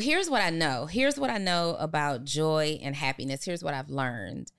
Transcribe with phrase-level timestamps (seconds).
[0.00, 0.86] Here's what I know.
[0.86, 3.44] Here's what I know about joy and happiness.
[3.44, 4.50] Here's what I've learned.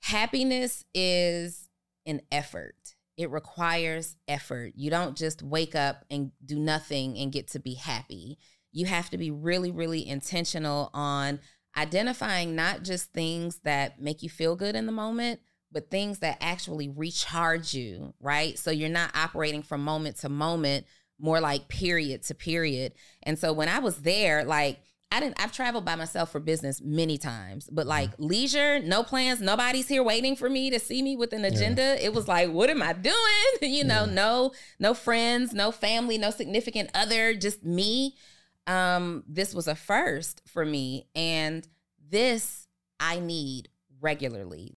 [0.00, 1.68] Happiness is
[2.06, 2.94] an effort.
[3.16, 4.72] It requires effort.
[4.76, 8.38] You don't just wake up and do nothing and get to be happy.
[8.72, 11.40] You have to be really, really intentional on
[11.76, 15.40] identifying not just things that make you feel good in the moment,
[15.70, 18.58] but things that actually recharge you, right?
[18.58, 20.86] So you're not operating from moment to moment,
[21.18, 22.92] more like period to period.
[23.22, 24.80] And so when I was there, like,
[25.10, 28.26] I didn't I've traveled by myself for business many times, but like mm-hmm.
[28.26, 31.96] leisure, no plans, nobody's here waiting for me to see me with an agenda.
[31.98, 32.06] Yeah.
[32.06, 33.14] It was like, what am I doing?
[33.62, 34.12] you know, yeah.
[34.12, 38.16] no no friends, no family, no significant other, just me.
[38.66, 41.66] Um this was a first for me and
[42.10, 42.66] this
[43.00, 44.76] I need regularly.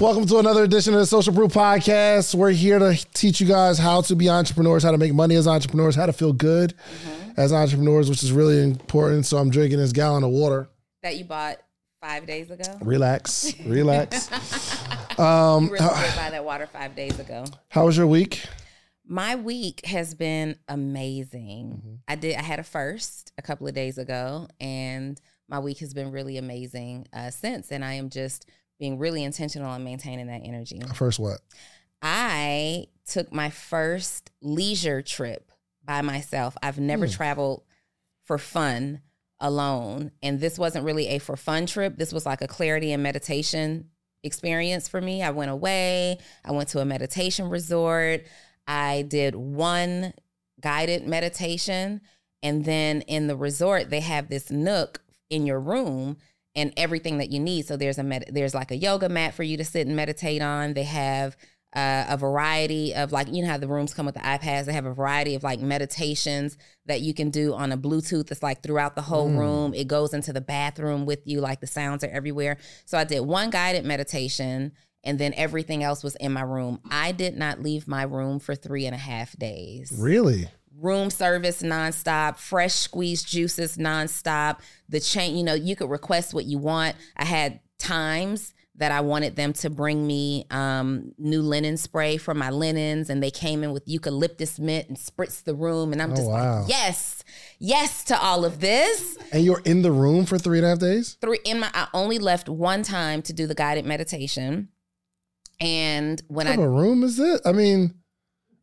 [0.00, 2.34] Welcome to another edition of the Social Proof Podcast.
[2.34, 5.48] We're here to teach you guys how to be entrepreneurs, how to make money as
[5.48, 7.40] entrepreneurs, how to feel good mm-hmm.
[7.40, 9.24] as entrepreneurs, which is really important.
[9.24, 10.68] So I'm drinking this gallon of water
[11.02, 11.56] that you bought
[12.02, 12.64] five days ago.
[12.82, 14.30] Relax, relax.
[15.18, 17.46] um, you were uh, buy that water five days ago.
[17.68, 18.44] How was your week?
[19.06, 21.78] My week has been amazing.
[21.78, 21.94] Mm-hmm.
[22.08, 22.36] I did.
[22.36, 26.36] I had a first a couple of days ago, and my week has been really
[26.36, 27.70] amazing uh, since.
[27.70, 28.46] And I am just
[28.78, 30.80] being really intentional on maintaining that energy.
[30.94, 31.40] First, what?
[32.02, 35.50] I took my first leisure trip
[35.84, 36.56] by myself.
[36.62, 37.14] I've never mm.
[37.14, 37.62] traveled
[38.24, 39.00] for fun
[39.40, 40.10] alone.
[40.22, 41.96] And this wasn't really a for fun trip.
[41.96, 43.90] This was like a clarity and meditation
[44.22, 45.22] experience for me.
[45.22, 48.24] I went away, I went to a meditation resort.
[48.66, 50.14] I did one
[50.60, 52.00] guided meditation.
[52.42, 56.16] And then in the resort, they have this nook in your room
[56.54, 57.66] and everything that you need.
[57.66, 60.42] So there's a med- there's like a yoga mat for you to sit and meditate
[60.42, 60.74] on.
[60.74, 61.36] They have
[61.74, 64.66] uh, a variety of like you know how the rooms come with the iPads.
[64.66, 66.56] They have a variety of like meditations
[66.86, 68.30] that you can do on a Bluetooth.
[68.30, 69.38] It's like throughout the whole mm.
[69.38, 69.74] room.
[69.74, 71.40] It goes into the bathroom with you.
[71.40, 72.58] Like the sounds are everywhere.
[72.84, 74.72] So I did one guided meditation.
[75.06, 76.80] And then everything else was in my room.
[76.90, 79.92] I did not leave my room for three and a half days.
[79.98, 80.48] Really?
[80.80, 84.60] Room service nonstop, fresh squeezed juices nonstop.
[84.88, 86.96] The chain, you know, you could request what you want.
[87.16, 92.34] I had times that I wanted them to bring me um, new linen spray for
[92.34, 95.92] my linens, and they came in with eucalyptus mint and spritzed the room.
[95.92, 96.60] And I'm oh, just wow.
[96.60, 97.22] like, yes,
[97.60, 99.16] yes to all of this.
[99.30, 101.16] And you're in the room for three and a half days.
[101.20, 101.70] Three in my.
[101.72, 104.70] I only left one time to do the guided meditation,
[105.60, 107.42] and when I, what I, a room is it?
[107.44, 107.94] I mean,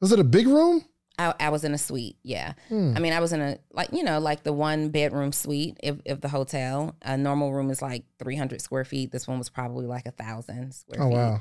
[0.02, 0.84] was it a big room?
[1.22, 2.18] I, I was in a suite.
[2.24, 2.54] Yeah.
[2.70, 2.94] Hmm.
[2.96, 6.02] I mean, I was in a, like, you know, like the one bedroom suite of,
[6.06, 6.96] of the hotel.
[7.02, 9.12] A normal room is like 300 square feet.
[9.12, 11.16] This one was probably like a thousand square oh, feet.
[11.16, 11.40] wow.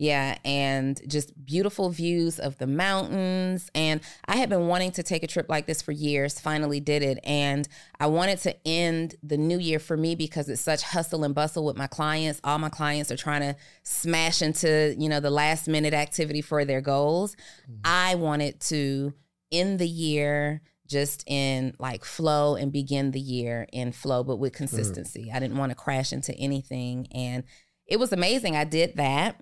[0.00, 3.70] Yeah, and just beautiful views of the mountains.
[3.74, 7.02] And I had been wanting to take a trip like this for years, finally did
[7.02, 7.18] it.
[7.22, 7.68] And
[8.00, 11.66] I wanted to end the new year for me because it's such hustle and bustle
[11.66, 12.40] with my clients.
[12.44, 16.64] All my clients are trying to smash into, you know, the last minute activity for
[16.64, 17.36] their goals.
[17.70, 17.80] Mm-hmm.
[17.84, 19.12] I wanted to
[19.52, 24.52] end the year just in like flow and begin the year in flow, but with
[24.52, 25.26] consistency.
[25.26, 25.36] Mm-hmm.
[25.36, 27.06] I didn't want to crash into anything.
[27.12, 27.44] And
[27.86, 28.56] it was amazing.
[28.56, 29.40] I did that.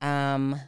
[0.00, 0.58] Um,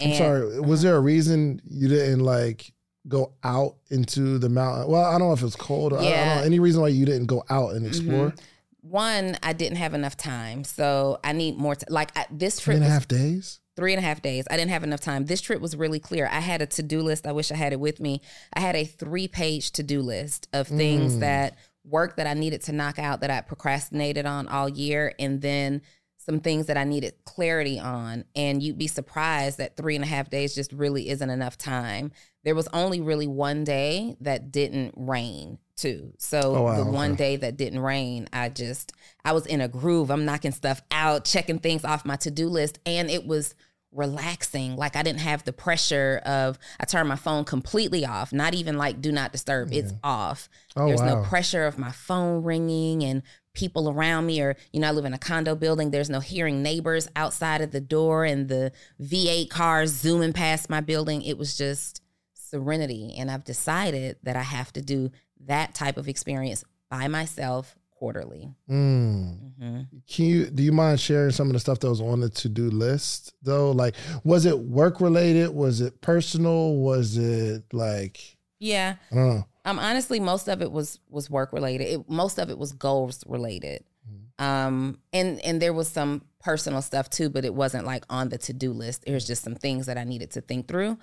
[0.00, 0.60] and, I'm sorry.
[0.60, 2.72] Was there a reason you didn't like
[3.06, 4.88] go out into the mountain?
[4.88, 5.92] Well, I don't know if it's cold.
[5.92, 6.08] Or yeah.
[6.08, 8.28] I, don't know any reason why you didn't go out and explore.
[8.28, 8.88] Mm-hmm.
[8.90, 11.74] One, I didn't have enough time, so I need more.
[11.74, 13.60] T- like I, this trip, three and a half days.
[13.78, 14.44] Three and a half days.
[14.50, 15.26] I didn't have enough time.
[15.26, 16.28] This trip was really clear.
[16.32, 17.28] I had a to do list.
[17.28, 18.20] I wish I had it with me.
[18.52, 21.20] I had a three page to do list of things mm.
[21.20, 25.40] that work that I needed to knock out that I procrastinated on all year, and
[25.40, 25.82] then
[26.16, 28.24] some things that I needed clarity on.
[28.34, 32.10] And you'd be surprised that three and a half days just really isn't enough time.
[32.42, 36.14] There was only really one day that didn't rain too.
[36.18, 36.90] So oh, wow, the okay.
[36.90, 38.92] one day that didn't rain, I just
[39.24, 40.10] I was in a groove.
[40.10, 43.54] I'm knocking stuff out, checking things off my to-do list and it was
[43.98, 44.76] relaxing.
[44.76, 48.78] Like I didn't have the pressure of I turned my phone completely off, not even
[48.78, 49.70] like do not disturb.
[49.70, 49.80] Yeah.
[49.80, 50.48] It's off.
[50.76, 51.16] Oh, There's wow.
[51.20, 53.22] no pressure of my phone ringing and
[53.54, 56.62] people around me or you know I live in a condo building there's no hearing
[56.62, 58.70] neighbors outside of the door and the
[59.02, 62.00] V8 cars zooming past my building it was just
[62.34, 65.10] serenity and I've decided that I have to do
[65.46, 68.48] that type of experience by myself quarterly.
[68.70, 69.52] Mm.
[69.60, 69.80] Mm-hmm.
[70.08, 72.48] Can you do you mind sharing some of the stuff that was on the to
[72.48, 73.72] do list though?
[73.72, 75.50] Like, was it work related?
[75.50, 76.76] Was it personal?
[76.76, 78.20] Was it like?
[78.60, 79.46] Yeah, I don't know.
[79.64, 81.88] Um, honestly, most of it was was work related.
[81.88, 83.84] It, most of it was goals related.
[84.08, 84.44] Mm-hmm.
[84.44, 88.38] Um, and and there was some personal stuff too, but it wasn't like on the
[88.38, 89.04] to do list.
[89.06, 90.98] It was just some things that I needed to think through.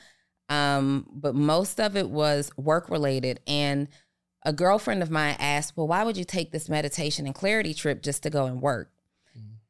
[0.47, 3.39] Um, but most of it was work related.
[3.47, 3.87] And
[4.45, 8.01] a girlfriend of mine asked, Well, why would you take this meditation and clarity trip
[8.01, 8.91] just to go and work?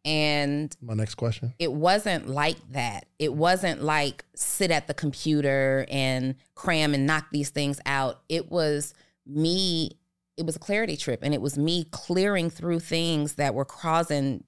[0.04, 1.56] And My next question.
[1.58, 3.08] it wasn't like that.
[3.18, 8.22] It wasn't like sit at the computer and cram and knock these things out.
[8.30, 8.94] It was
[9.26, 9.98] me,
[10.38, 14.44] it was a clarity trip and it was me clearing through things that were causing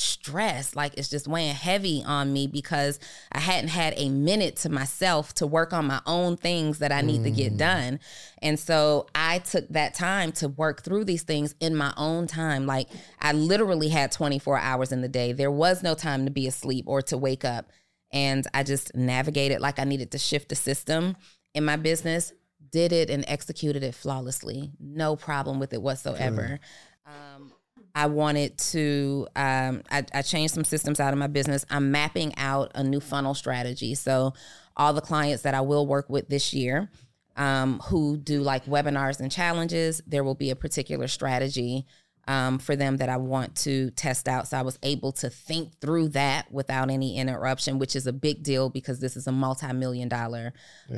[0.00, 0.74] stress.
[0.74, 2.98] Like it's just weighing heavy on me because
[3.32, 7.02] I hadn't had a minute to myself to work on my own things that I
[7.02, 8.00] need to get done.
[8.42, 12.66] And so I took that time to work through these things in my own time.
[12.66, 12.88] Like
[13.20, 15.32] I literally had 24 hours in the day.
[15.32, 17.70] There was no time to be asleep or to wake up.
[18.12, 21.16] And I just navigated like I needed to shift the system
[21.54, 22.32] in my business,
[22.70, 24.72] did it and executed it flawlessly.
[24.80, 26.58] No problem with it whatsoever.
[27.06, 27.52] Um,
[27.94, 31.64] I wanted to, um, I, I changed some systems out of my business.
[31.70, 33.94] I'm mapping out a new funnel strategy.
[33.94, 34.34] So,
[34.76, 36.90] all the clients that I will work with this year
[37.36, 41.86] um, who do like webinars and challenges, there will be a particular strategy
[42.28, 44.48] um, for them that I want to test out.
[44.48, 48.42] So, I was able to think through that without any interruption, which is a big
[48.42, 50.52] deal because this is a multi million dollar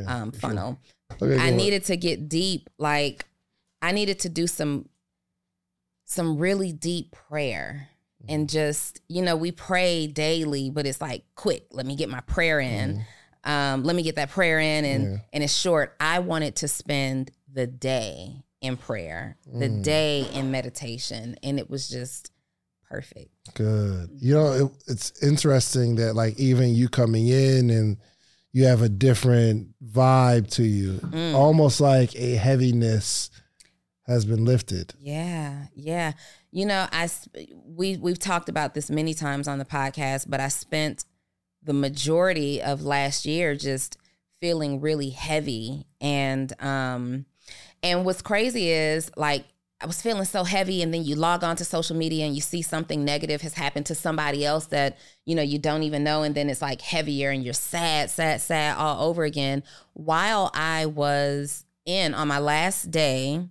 [0.07, 0.79] um, funnel.
[1.21, 2.69] Okay, I needed to get deep.
[2.79, 3.27] Like
[3.83, 4.89] I needed to do some
[6.13, 7.89] some really deep prayer
[8.29, 11.67] and just you know we pray daily, but it's like quick.
[11.73, 13.05] Let me get my prayer in.
[13.45, 15.19] Um, let me get that prayer in, and Yeah.
[15.33, 15.97] and it's short.
[15.99, 21.89] I wanted to spend the day in prayer, the day in meditation, and it was
[21.89, 22.31] just
[22.89, 23.31] perfect.
[23.55, 24.11] Good.
[24.21, 27.97] You know, it, it's interesting that like even you coming in and
[28.53, 31.35] you have a different vibe to you, Mm.
[31.35, 33.31] almost like a heaviness
[34.13, 34.95] has been lifted.
[34.99, 36.13] Yeah, yeah.
[36.51, 37.09] You know, I
[37.67, 41.05] we we've talked about this many times on the podcast, but I spent
[41.63, 43.97] the majority of last year just
[44.41, 47.25] feeling really heavy and um
[47.83, 49.45] and what's crazy is like
[49.81, 52.41] I was feeling so heavy and then you log on to social media and you
[52.41, 56.23] see something negative has happened to somebody else that you know you don't even know
[56.23, 59.63] and then it's like heavier and you're sad sad sad all over again
[59.93, 63.49] while I was in on my last day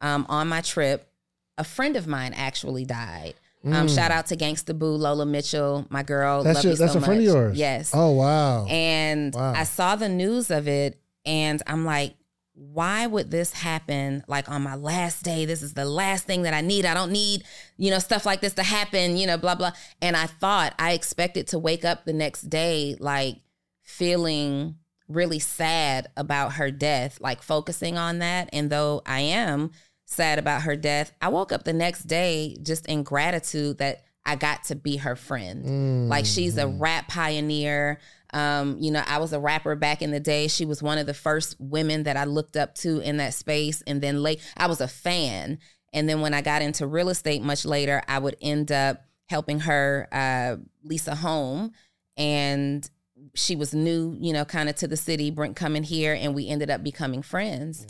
[0.00, 1.10] um, on my trip,
[1.56, 3.34] a friend of mine actually died.
[3.64, 6.40] Um, shout out to Gangsta Boo, Lola Mitchell, my girl.
[6.40, 6.44] Mm.
[6.44, 7.34] That's Love your, you that's so a friend of much.
[7.34, 7.58] yours.
[7.58, 7.90] Yes.
[7.92, 8.66] Oh wow.
[8.66, 9.52] And Wow.
[9.54, 12.14] I saw the news of it, and I'm like,
[12.54, 15.44] why would this happen like on my last day?
[15.44, 16.86] This is the last thing that I need.
[16.86, 17.44] I don't need,
[17.76, 19.72] you know, stuff like this to happen, you know, blah, blah.
[20.00, 23.36] And I thought I expected to wake up the next day like
[23.82, 24.76] feeling
[25.08, 28.48] really sad about her death, like focusing on that.
[28.52, 29.70] And though I am
[30.08, 34.36] sad about her death, I woke up the next day just in gratitude that I
[34.36, 36.08] got to be her friend.
[36.08, 37.98] Like she's a rap pioneer.
[38.32, 40.48] Um, you know, I was a rapper back in the day.
[40.48, 43.82] She was one of the first women that I looked up to in that space.
[43.86, 45.58] And then late, I was a fan.
[45.92, 49.60] And then when I got into real estate much later, I would end up helping
[49.60, 51.72] her uh, lease a home.
[52.16, 52.88] And
[53.34, 56.48] she was new, you know, kind of to the city, Brent coming here, and we
[56.48, 57.86] ended up becoming friends.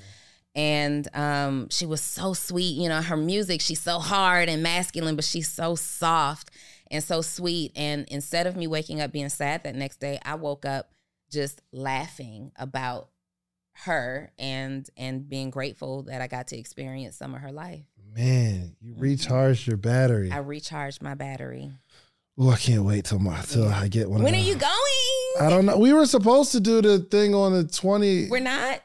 [0.58, 5.14] And um, she was so sweet, you know, her music, she's so hard and masculine,
[5.14, 6.50] but she's so soft
[6.90, 7.70] and so sweet.
[7.76, 10.90] And instead of me waking up being sad that next day, I woke up
[11.30, 13.08] just laughing about
[13.84, 17.84] her and and being grateful that I got to experience some of her life.
[18.16, 20.32] Man, you recharged your battery.
[20.32, 21.70] I recharged my battery.
[22.36, 24.24] Oh, I can't wait till my till I get one.
[24.24, 25.40] When are you going?
[25.40, 25.78] I don't know.
[25.78, 28.28] We were supposed to do the thing on the 20.
[28.28, 28.80] We're not.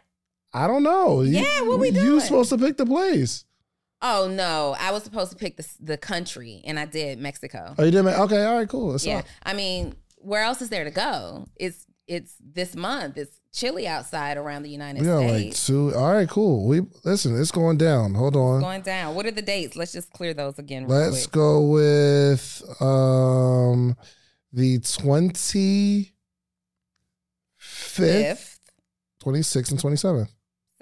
[0.54, 1.22] I don't know.
[1.22, 3.46] You- Yeah, what we You supposed to pick the place.
[4.02, 7.74] Oh no, I was supposed to pick the the country, and I did Mexico.
[7.78, 8.06] Oh, you did.
[8.06, 8.92] Okay, all right, cool.
[8.92, 9.24] That's Yeah, all.
[9.44, 11.48] I mean, where else is there to go?
[11.56, 13.18] It's it's this month.
[13.18, 15.66] It's chilly outside around the United We got like States.
[15.68, 15.96] two.
[15.96, 16.68] All right, cool.
[16.68, 17.40] We listen.
[17.40, 18.14] It's going down.
[18.14, 18.60] Hold on.
[18.60, 19.16] Going down.
[19.16, 19.78] What are the dates?
[19.78, 20.86] Let's just clear those again.
[20.86, 21.32] Real Let's quick.
[21.36, 23.96] go with um
[24.52, 26.14] the twenty
[27.56, 28.60] Fifth
[29.22, 30.30] twenty sixth, and twenty seventh.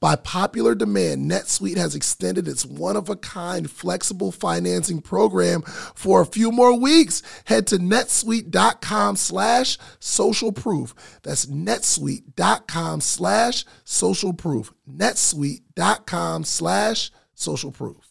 [0.00, 6.20] By popular demand, NetSuite has extended its one of a kind flexible financing program for
[6.20, 7.22] a few more weeks.
[7.44, 10.94] Head to netsuite.com slash social proof.
[11.22, 14.72] That's netsuite.com slash social proof.
[14.88, 18.08] netsuite.com slash social proof.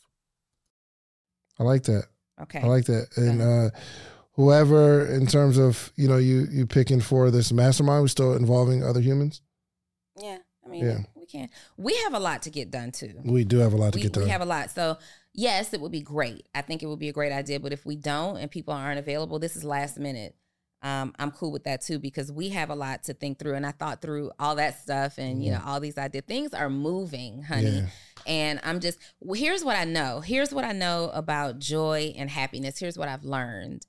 [1.60, 2.06] I like that.
[2.42, 2.60] Okay.
[2.60, 3.16] I like that.
[3.16, 3.70] And uh
[4.34, 8.84] whoever in terms of, you know, you you picking for this mastermind, we still involving
[8.84, 9.42] other humans?
[10.20, 10.40] Yeah.
[10.66, 10.98] I mean, yeah
[11.78, 13.14] We have a lot to get done too.
[13.24, 14.24] We do have a lot to we, get done.
[14.24, 14.72] We have a lot.
[14.72, 14.98] So
[15.34, 16.48] yes, it would be great.
[16.54, 17.60] I think it would be a great idea.
[17.60, 20.36] But if we don't and people aren't available, this is last minute.
[20.82, 23.56] Um, I'm cool with that too because we have a lot to think through.
[23.56, 26.26] And I thought through all that stuff and, you know, all these ideas.
[26.28, 27.70] Things are moving, honey.
[27.70, 27.88] Yeah.
[28.28, 30.20] And I'm just, well, here's what I know.
[30.20, 32.80] Here's what I know about joy and happiness.
[32.80, 33.86] Here's what I've learned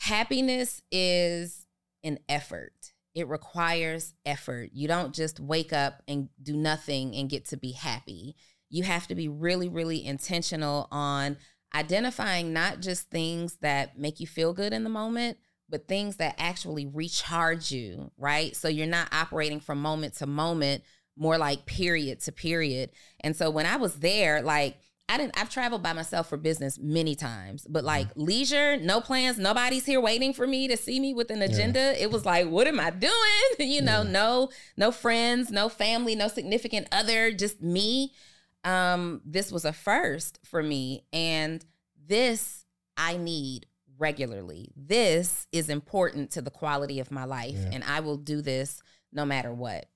[0.00, 1.66] happiness is
[2.02, 4.70] an effort it requires effort.
[4.72, 8.36] You don't just wake up and do nothing and get to be happy.
[8.68, 11.36] You have to be really, really intentional on
[11.74, 15.38] identifying not just things that make you feel good in the moment,
[15.68, 18.56] but things that actually recharge you, right?
[18.56, 20.82] So you're not operating from moment to moment,
[21.16, 22.90] more like period to period.
[23.20, 24.78] And so when I was there, like,
[25.10, 28.22] I didn't I've traveled by myself for business many times, but like mm-hmm.
[28.22, 31.80] leisure, no plans, nobody's here waiting for me to see me with an agenda.
[31.80, 32.04] Yeah.
[32.04, 33.12] It was like, what am I doing?
[33.58, 34.10] you know, yeah.
[34.10, 38.12] no no friends, no family, no significant other, just me.
[38.62, 41.64] Um this was a first for me and
[42.06, 42.64] this
[42.96, 43.66] I need
[43.98, 44.70] regularly.
[44.76, 47.70] This is important to the quality of my life yeah.
[47.72, 48.80] and I will do this
[49.12, 49.86] no matter what.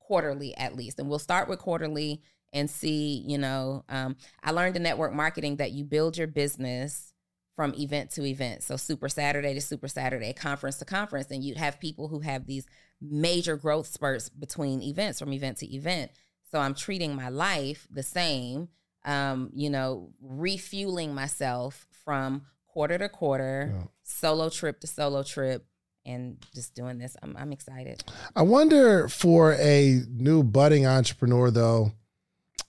[0.00, 0.98] Quarterly at least.
[0.98, 5.56] And we'll start with quarterly and see, you know, um, I learned in network marketing
[5.56, 7.12] that you build your business
[7.54, 8.62] from event to event.
[8.62, 12.46] So Super Saturday to Super Saturday, conference to conference, and you'd have people who have
[12.46, 12.66] these
[13.00, 16.10] major growth spurts between events from event to event.
[16.50, 18.68] So I'm treating my life the same,
[19.04, 23.84] um, you know, refueling myself from quarter to quarter, yeah.
[24.02, 25.66] solo trip to solo trip,
[26.04, 27.16] and just doing this.
[27.22, 28.04] I'm, I'm excited.
[28.36, 31.92] I wonder for a new budding entrepreneur, though,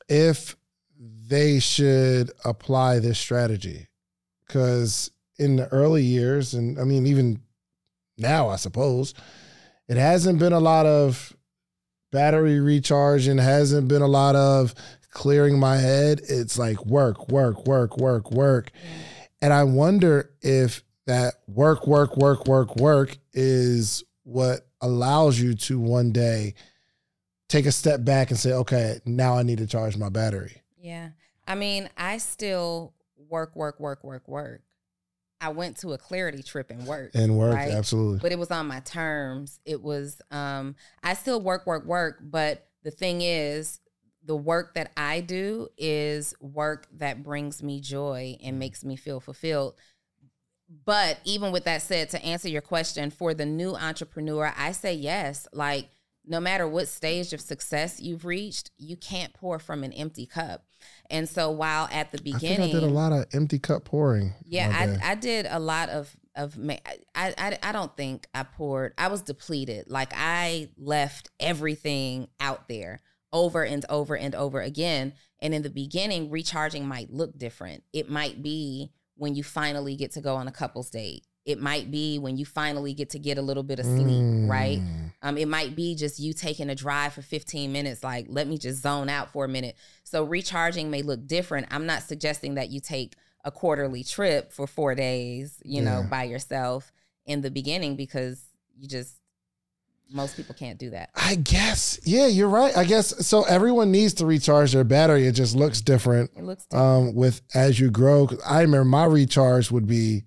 [0.07, 0.55] if
[0.99, 3.87] they should apply this strategy
[4.45, 7.41] because in the early years, and I mean, even
[8.17, 9.13] now, I suppose,
[9.87, 11.35] it hasn't been a lot of
[12.11, 14.73] battery recharge and hasn't been a lot of
[15.11, 16.21] clearing my head.
[16.27, 18.71] It's like work, work, work, work, work.
[19.41, 25.79] And I wonder if that work, work, work, work, work is what allows you to
[25.79, 26.53] one day
[27.47, 30.61] take a step back and say, okay, now I need to charge my battery.
[30.77, 31.09] Yeah.
[31.47, 34.61] I mean, I still work, work, work, work, work.
[35.39, 37.11] I went to a clarity trip and work.
[37.13, 37.71] And work, right?
[37.71, 38.19] absolutely.
[38.19, 39.59] But it was on my terms.
[39.65, 43.79] It was um I still work, work, work, but the thing is
[44.25, 49.19] the work that I do is work that brings me joy and makes me feel
[49.19, 49.75] fulfilled.
[50.85, 54.93] But even with that said, to answer your question, for the new entrepreneur, I say
[54.93, 55.47] yes.
[55.53, 55.89] Like,
[56.27, 60.65] no matter what stage of success you've reached, you can't pour from an empty cup.
[61.09, 64.33] And so while at the beginning, I, I did a lot of empty cup pouring.
[64.45, 66.79] Yeah, I, I did a lot of of I,
[67.15, 68.93] I I don't think I poured.
[68.97, 69.89] I was depleted.
[69.89, 72.99] Like I left everything out there
[73.33, 75.13] over and over and over again.
[75.39, 77.83] And in the beginning, recharging might look different.
[77.93, 81.25] It might be when you finally get to go on a couple's date.
[81.47, 84.49] It might be when you finally get to get a little bit of sleep, mm.
[84.49, 84.81] right?
[85.21, 88.57] Um, it might be just you taking a drive for 15 minutes, like, let me
[88.57, 89.77] just zone out for a minute.
[90.03, 91.67] So recharging may look different.
[91.71, 96.01] I'm not suggesting that you take a quarterly trip for four days, you yeah.
[96.01, 96.91] know, by yourself
[97.25, 98.43] in the beginning because
[98.77, 99.15] you just
[100.11, 101.09] most people can't do that.
[101.15, 101.99] I guess.
[102.03, 102.75] Yeah, you're right.
[102.77, 103.43] I guess so.
[103.43, 105.27] Everyone needs to recharge their battery.
[105.27, 106.31] It just looks different.
[106.35, 107.09] It looks different.
[107.09, 108.29] Um, with as you grow.
[108.45, 110.23] I remember my recharge would be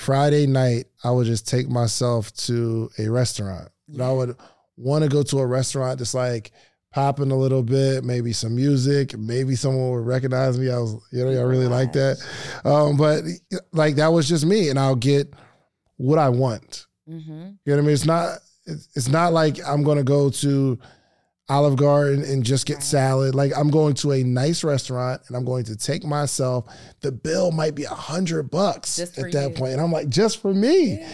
[0.00, 0.86] Friday night.
[1.04, 3.68] I would just take myself to a restaurant.
[3.88, 4.08] Yeah.
[4.08, 4.36] I would
[4.76, 6.52] want to go to a restaurant just like
[6.92, 10.70] popping a little bit, maybe some music, maybe someone would recognize me.
[10.70, 12.16] I was, you know, I really like that.
[12.64, 13.24] Um, but
[13.72, 15.32] like that was just me, and I'll get
[15.98, 16.86] what I want.
[17.08, 17.30] Mm-hmm.
[17.30, 17.90] You know what I mean?
[17.90, 20.78] It's not it's not like I'm gonna go to
[21.50, 23.34] Olive Garden and just get salad.
[23.34, 26.72] Like I'm going to a nice restaurant and I'm going to take myself.
[27.00, 30.54] The bill might be a hundred bucks at that point, and I'm like, just for
[30.54, 31.00] me.
[31.00, 31.08] Yeah.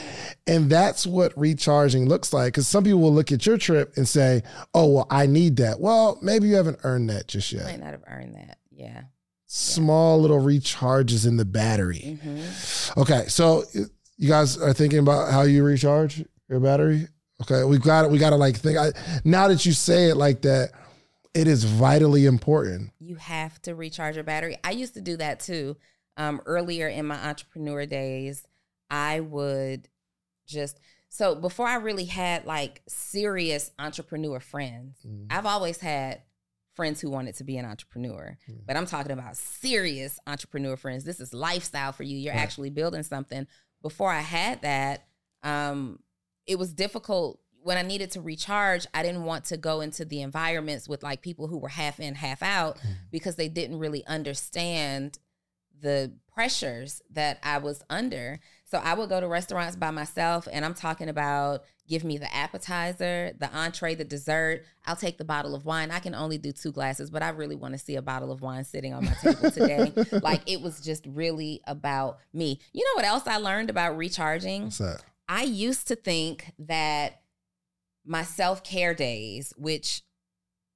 [0.47, 2.53] And that's what recharging looks like.
[2.53, 4.43] Because some people will look at your trip and say,
[4.75, 7.65] "Oh, well, I need that." Well, maybe you haven't earned that just yet.
[7.65, 8.59] Might not have earned that.
[8.71, 9.03] Yeah.
[9.47, 10.23] Small yeah.
[10.23, 12.19] little recharges in the battery.
[12.23, 13.01] Mm-hmm.
[13.01, 13.65] Okay, so
[14.19, 17.09] you guys are thinking about how you recharge your battery.
[17.43, 18.11] Okay, we got it.
[18.11, 18.79] we got to like think.
[18.79, 18.93] I,
[19.25, 20.71] now that you say it like that,
[21.35, 22.93] it is vitally important.
[22.99, 24.57] You have to recharge your battery.
[24.65, 25.77] I used to do that too.
[26.17, 28.47] Um, earlier in my entrepreneur days,
[28.91, 29.89] I would
[30.47, 34.97] just so before I really had like serious entrepreneur friends.
[35.07, 35.27] Mm.
[35.31, 36.23] I've always had
[36.75, 38.61] friends who wanted to be an entrepreneur, mm.
[38.67, 41.05] but I'm talking about serious entrepreneur friends.
[41.05, 42.17] This is lifestyle for you.
[42.17, 42.41] You're right.
[42.41, 43.47] actually building something.
[43.83, 45.07] Before I had that,
[45.43, 45.99] um,
[46.47, 50.23] it was difficult when I needed to recharge, I didn't want to go into the
[50.23, 52.95] environments with like people who were half in, half out mm.
[53.11, 55.19] because they didn't really understand
[55.81, 58.39] the pressures that I was under.
[58.67, 62.33] So I would go to restaurants by myself and I'm talking about give me the
[62.33, 64.63] appetizer, the entree, the dessert.
[64.85, 65.91] I'll take the bottle of wine.
[65.91, 68.43] I can only do two glasses, but I really want to see a bottle of
[68.43, 69.93] wine sitting on my table today.
[70.23, 72.61] like it was just really about me.
[72.73, 74.65] You know what else I learned about recharging?
[74.65, 75.03] What's that?
[75.29, 77.21] I used to think that
[78.05, 80.03] my self care days, which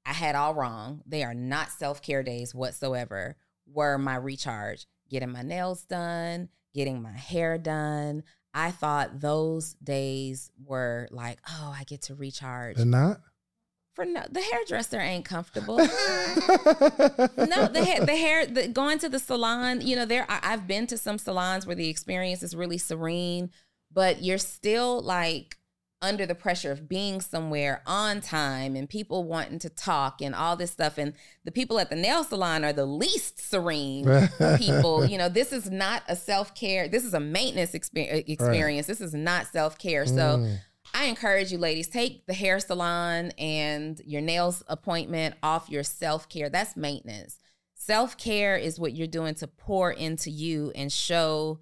[0.04, 3.36] I had all wrong, they are not self care days whatsoever,
[3.66, 4.86] were my recharge.
[5.08, 8.22] Getting my nails done, getting my hair done.
[8.52, 12.76] I thought those days were like, oh, I get to recharge.
[12.76, 13.20] They're not?
[13.94, 15.76] For no, the hairdresser ain't comfortable.
[15.78, 19.80] no, the hair, the hair, the, going to the salon.
[19.80, 20.26] You know, there.
[20.28, 23.50] I, I've been to some salons where the experience is really serene,
[23.92, 25.56] but you're still like
[26.02, 30.56] under the pressure of being somewhere on time and people wanting to talk and all
[30.56, 30.96] this stuff.
[30.96, 31.12] And
[31.44, 34.06] the people at the nail salon are the least serene
[34.56, 35.04] people.
[35.04, 38.88] You know, this is not a self care, this is a maintenance exper- experience.
[38.88, 38.98] Right.
[38.98, 40.06] This is not self care.
[40.06, 40.58] So, mm.
[40.92, 46.28] I encourage you, ladies, take the hair salon and your nails appointment off your self
[46.28, 46.48] care.
[46.48, 47.38] That's maintenance.
[47.74, 51.60] Self care is what you're doing to pour into you and show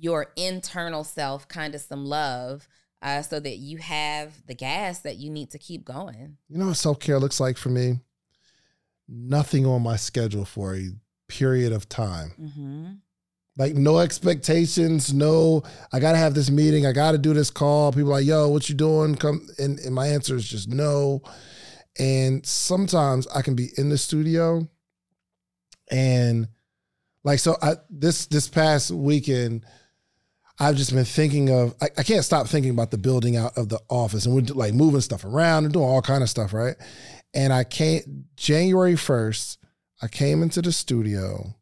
[0.00, 2.68] your internal self kind of some love
[3.02, 6.36] uh, so that you have the gas that you need to keep going.
[6.48, 8.00] You know what self care looks like for me?
[9.08, 10.88] Nothing on my schedule for a
[11.28, 12.32] period of time.
[12.40, 12.86] Mm-hmm.
[13.56, 15.62] Like no expectations, no.
[15.92, 16.86] I gotta have this meeting.
[16.86, 17.92] I gotta do this call.
[17.92, 19.16] People like, yo, what you doing?
[19.16, 21.22] Come and, and my answer is just no.
[21.98, 24.68] And sometimes I can be in the studio
[25.90, 26.48] and
[27.24, 29.64] Like so, I this this past weekend,
[30.60, 31.74] I've just been thinking of.
[31.80, 34.74] I, I can't stop thinking about the building out of the office, and we're like
[34.74, 36.76] moving stuff around and doing all kind of stuff, right?
[37.34, 39.58] And I came January first.
[40.02, 41.54] I came into the studio,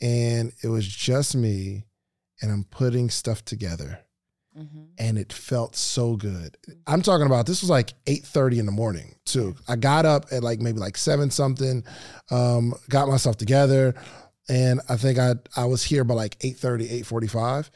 [0.00, 1.84] and it was just me,
[2.40, 4.00] and I'm putting stuff together
[4.58, 4.80] Mm-hmm.
[4.98, 6.56] and it felt so good.
[6.84, 9.54] I'm talking about this was like 8:30 in the morning too.
[9.68, 11.84] I got up at like maybe like 7 something,
[12.32, 13.94] um, got myself together,
[14.48, 17.70] and I think I I was here by like 8:30, 8:45,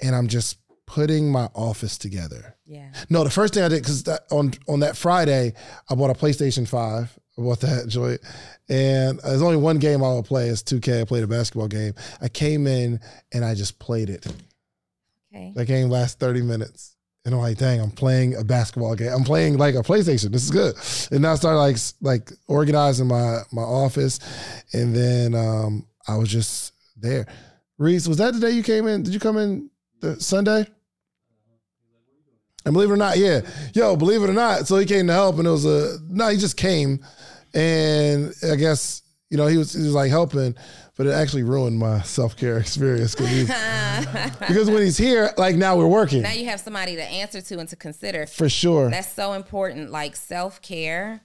[0.00, 2.56] and I'm just putting my office together.
[2.64, 2.92] Yeah.
[3.10, 5.52] No, the first thing I did because on on that Friday
[5.90, 7.16] I bought a PlayStation Five.
[7.38, 8.20] I bought that joint,
[8.68, 10.48] and there's only one game I will play.
[10.48, 11.02] It's 2K.
[11.02, 11.94] I played a basketball game.
[12.20, 13.00] I came in
[13.32, 14.26] and I just played it.
[15.34, 15.52] Okay.
[15.54, 16.96] That game lasts 30 minutes.
[17.26, 19.10] And I'm like, dang, I'm playing a basketball game.
[19.12, 20.30] I'm playing like a PlayStation.
[20.30, 20.76] This is good.
[21.10, 24.20] And now I started like like organizing my my office.
[24.72, 27.26] And then um I was just there.
[27.78, 29.02] Reese, was that the day you came in?
[29.02, 29.68] Did you come in
[30.00, 30.66] the Sunday?
[32.64, 33.42] And believe it or not, yeah.
[33.74, 34.66] Yo, believe it or not.
[34.66, 37.04] So he came to help and it was a no, he just came.
[37.54, 40.56] And I guess, you know, he was he was like helping,
[40.96, 43.46] but it actually ruined my self-care experience because
[44.40, 46.22] because when he's here, like now we're working.
[46.22, 48.26] now you have somebody to answer to and to consider.
[48.26, 48.90] For sure.
[48.90, 49.90] That's so important.
[49.92, 51.20] Like self care,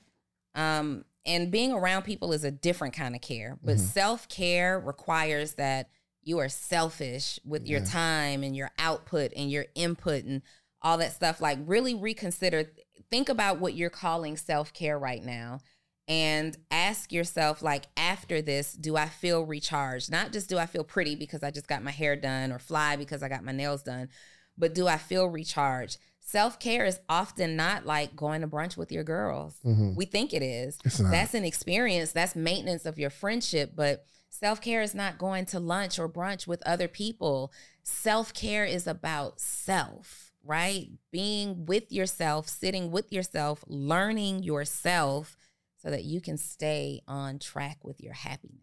[0.53, 3.57] um, and being around people is a different kind of care.
[3.63, 3.85] But Mm-hmm.
[3.87, 5.89] self care requires that
[6.23, 10.41] you are selfish with your time and your output and your input and
[10.81, 11.41] all that stuff.
[11.41, 12.71] Like really reconsider.
[13.09, 15.59] Think about what you're calling self care right now.
[16.07, 20.11] And ask yourself, like, after this, do I feel recharged?
[20.11, 22.97] Not just do I feel pretty because I just got my hair done or fly
[22.97, 24.09] because I got my nails done,
[24.57, 25.99] but do I feel recharged?
[26.19, 29.57] Self care is often not like going to brunch with your girls.
[29.95, 30.77] We think it is.
[30.79, 31.11] Mm-hmm.
[31.11, 35.59] That's an experience, that's maintenance of your friendship, but self care is not going to
[35.59, 37.51] lunch or brunch with other people.
[37.83, 40.87] Self care is about self, right?
[41.11, 45.37] Being with yourself, sitting with yourself, learning yourself
[45.77, 48.57] so that you can stay on track with your happiness.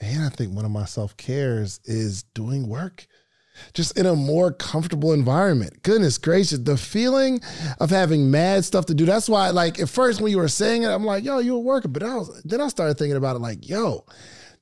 [0.00, 3.06] and I think one of my self-cares is doing work.
[3.74, 5.82] Just in a more comfortable environment.
[5.82, 7.40] Goodness gracious, the feeling
[7.80, 9.04] of having mad stuff to do.
[9.04, 11.88] That's why, like, at first when you were saying it, I'm like, yo, you're worker.
[11.88, 14.04] But I was, then I started thinking about it like, yo,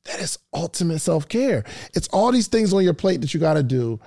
[0.06, 1.64] that is ultimate self care.
[1.94, 4.00] It's all these things on your plate that you got to do.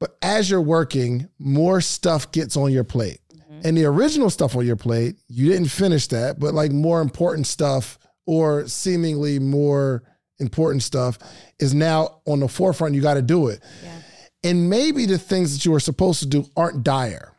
[0.00, 3.20] But as you're working, more stuff gets on your plate.
[3.34, 3.60] Mm-hmm.
[3.64, 7.46] And the original stuff on your plate, you didn't finish that, but like more important
[7.46, 10.02] stuff or seemingly more
[10.40, 11.18] important stuff
[11.60, 12.94] is now on the forefront.
[12.94, 13.62] You got to do it.
[13.82, 13.98] Yeah.
[14.44, 17.36] And maybe the things that you were supposed to do aren't dire,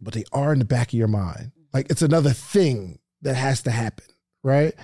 [0.00, 1.52] but they are in the back of your mind.
[1.52, 1.62] Mm-hmm.
[1.72, 4.04] Like it's another thing that has to happen,
[4.42, 4.74] right?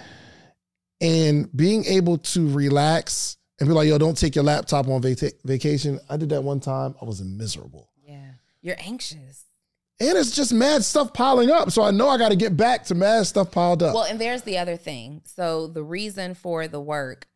[1.00, 5.32] And being able to relax and be like, yo, don't take your laptop on vaca-
[5.44, 6.00] vacation.
[6.08, 6.94] I did that one time.
[7.00, 7.90] I was miserable.
[8.04, 8.32] Yeah.
[8.62, 9.44] You're anxious.
[10.00, 11.72] And it's just mad stuff piling up.
[11.72, 13.94] So I know I got to get back to mad stuff piled up.
[13.94, 15.22] Well, and there's the other thing.
[15.24, 17.26] So the reason for the work,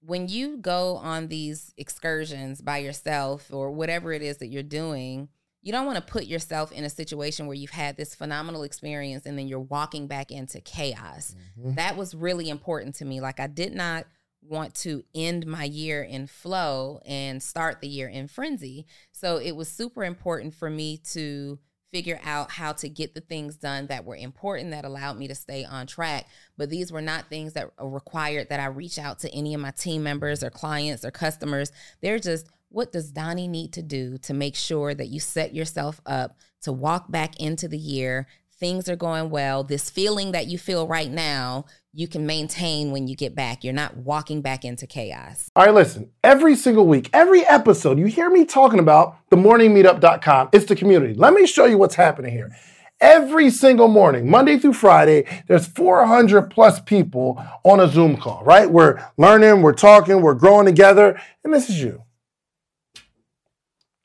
[0.00, 5.28] when you go on these excursions by yourself or whatever it is that you're doing,
[5.64, 9.24] you don't want to put yourself in a situation where you've had this phenomenal experience
[9.24, 11.34] and then you're walking back into chaos.
[11.58, 11.74] Mm-hmm.
[11.74, 13.22] That was really important to me.
[13.22, 14.04] Like I did not
[14.42, 18.84] want to end my year in flow and start the year in frenzy.
[19.12, 21.58] So it was super important for me to
[21.90, 25.34] figure out how to get the things done that were important that allowed me to
[25.34, 26.26] stay on track.
[26.58, 29.70] But these were not things that required that I reach out to any of my
[29.70, 31.72] team members or clients or customers.
[32.02, 36.00] They're just, what does Donnie need to do to make sure that you set yourself
[36.04, 38.26] up to walk back into the year?
[38.58, 39.62] Things are going well.
[39.62, 43.62] This feeling that you feel right now, you can maintain when you get back.
[43.62, 45.48] You're not walking back into chaos.
[45.54, 46.10] All right, listen.
[46.24, 50.48] Every single week, every episode, you hear me talking about themorningmeetup.com.
[50.52, 51.14] It's the community.
[51.14, 52.56] Let me show you what's happening here.
[53.00, 58.68] Every single morning, Monday through Friday, there's 400 plus people on a Zoom call, right?
[58.68, 62.02] We're learning, we're talking, we're growing together, and this is you.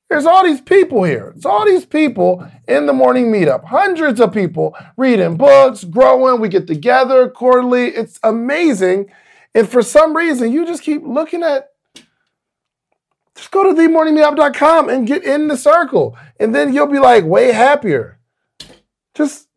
[0.10, 1.34] There's all these people here.
[1.36, 3.66] It's all these people in the morning meetup.
[3.66, 6.42] Hundreds of people reading books, growing.
[6.42, 7.90] We get together quarterly.
[7.90, 9.12] It's amazing.
[9.54, 11.70] And for some reason, you just keep looking at,
[13.36, 16.18] just go to themorningmeetup.com and get in the circle.
[16.40, 18.20] And then you'll be like way happier.
[19.14, 19.48] Just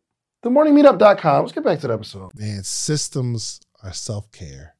[0.45, 1.41] themorningmeetup.com.
[1.41, 2.31] Let's get back to the episode.
[2.35, 4.72] Man, systems are self care.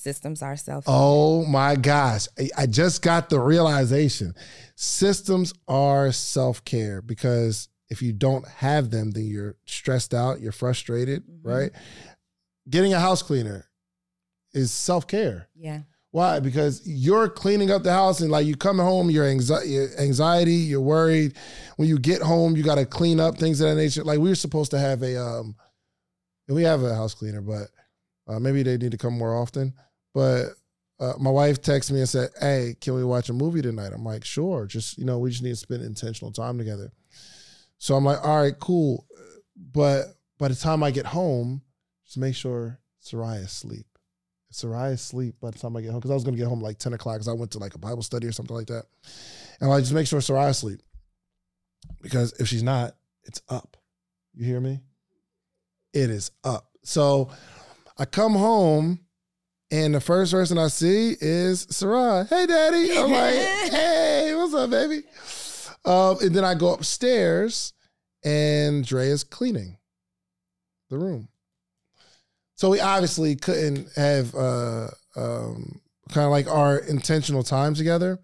[0.00, 0.84] Systems are self.
[0.86, 2.26] Oh my gosh.
[2.56, 4.34] I- just got the realization.
[4.76, 10.52] Systems are self care because if you don't have them, then you're stressed out, you're
[10.52, 11.40] frustrated, Mhm.
[11.42, 11.70] right?
[12.68, 13.66] Getting a house cleaner
[14.54, 15.48] is self care.
[15.54, 15.82] Yeah.
[16.12, 16.40] Why?
[16.40, 20.80] Because you're cleaning up the house and like you come home, your anxiety, anxiety, you're
[20.80, 21.34] worried.
[21.76, 24.02] When you get home, you got to clean up things of that nature.
[24.02, 25.56] Like we were supposed to have a, um,
[26.48, 27.68] we have a house cleaner, but
[28.26, 29.74] uh, maybe they need to come more often.
[30.14, 30.46] But
[30.98, 34.04] uh, my wife texted me and said, "Hey, can we watch a movie tonight?" I'm
[34.04, 36.92] like, "Sure." Just you know, we just need to spend intentional time together.
[37.78, 39.06] So I'm like, "All right, cool."
[39.56, 40.06] But
[40.38, 41.62] by the time I get home,
[42.04, 43.86] just make sure Sarai asleep.
[44.50, 46.60] If Sarai asleep by the time I get home, because I was gonna get home
[46.60, 48.84] like 10 o'clock because I went to like a Bible study or something like that.
[49.60, 50.80] And I like, just make sure Sarai asleep.
[52.02, 53.76] Because if she's not, it's up.
[54.34, 54.80] You hear me?
[55.92, 56.68] It is up.
[56.82, 57.30] So
[57.98, 59.00] I come home
[59.70, 62.26] and the first person I see is Sarai.
[62.28, 62.98] Hey, daddy.
[62.98, 63.34] I'm like,
[63.70, 65.02] hey, what's up, baby?
[65.84, 67.72] Um, and then I go upstairs
[68.24, 69.76] and Dre is cleaning
[70.90, 71.28] the room.
[72.56, 75.80] So we obviously couldn't have uh, um,
[76.10, 78.18] kind of like our intentional time together.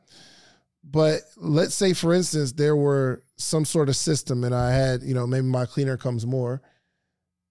[0.84, 5.14] But let's say, for instance, there were some sort of system and I had, you
[5.14, 6.60] know, maybe my cleaner comes more,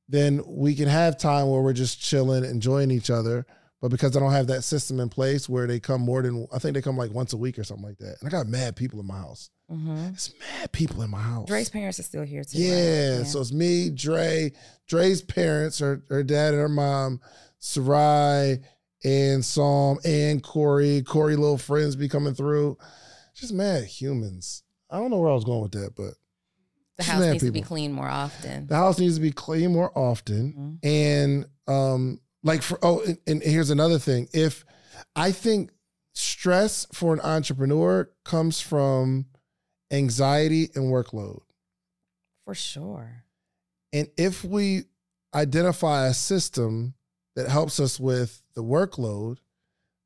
[0.07, 3.45] then we can have time where we're just chilling, enjoying each other
[3.81, 6.59] but because I don't have that system in place where they come more than I
[6.59, 8.75] think they come like once a week or something like that, and I got mad
[8.75, 9.49] people in my house.
[9.71, 10.13] Mm-hmm.
[10.13, 11.47] It's mad people in my house.
[11.47, 12.57] Dre's parents are still here too.
[12.57, 13.17] Yeah, right?
[13.17, 13.23] yeah.
[13.23, 14.51] so it's me, Dre,
[14.87, 17.19] Dre's parents, her her dad and her mom,
[17.59, 18.59] Sarai,
[19.03, 21.01] and Psalm, and Corey.
[21.01, 22.77] Corey little friends be coming through.
[23.35, 24.63] Just mad humans.
[24.89, 26.13] I don't know where I was going with that, but
[26.97, 27.47] the house needs people.
[27.47, 28.67] to be cleaned more often.
[28.67, 30.87] The house needs to be cleaned more often, mm-hmm.
[30.87, 34.29] and um, like for oh, and, and here's another thing.
[34.33, 34.63] If
[35.15, 35.71] I think
[36.13, 39.25] stress for an entrepreneur comes from
[39.91, 41.41] anxiety and workload.
[42.45, 43.23] For sure.
[43.91, 44.83] And if we
[45.33, 46.93] identify a system
[47.35, 49.37] that helps us with the workload,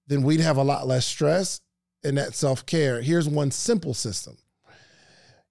[0.07, 1.61] then we'd have a lot less stress
[2.03, 3.01] and that self care.
[3.01, 4.37] Here's one simple system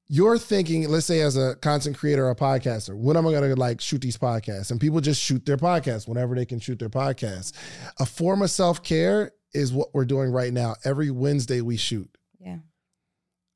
[0.08, 3.54] you're thinking, let's say as a content creator or a podcaster, when am I gonna
[3.54, 4.70] like shoot these podcasts?
[4.70, 7.52] And people just shoot their podcasts whenever they can shoot their podcasts.
[8.00, 10.76] A form of self-care is what we're doing right now.
[10.84, 12.10] Every Wednesday we shoot.
[12.40, 12.58] Yeah.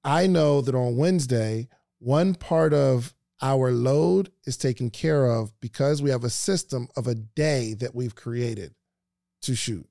[0.05, 6.03] I know that on Wednesday, one part of our load is taken care of because
[6.03, 8.75] we have a system of a day that we've created
[9.43, 9.89] to shoot.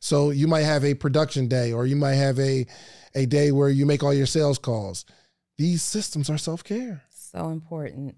[0.00, 2.66] So you might have a production day or you might have a
[3.14, 5.04] a day where you make all your sales calls
[5.58, 7.02] these systems are self care.
[7.10, 8.14] So important.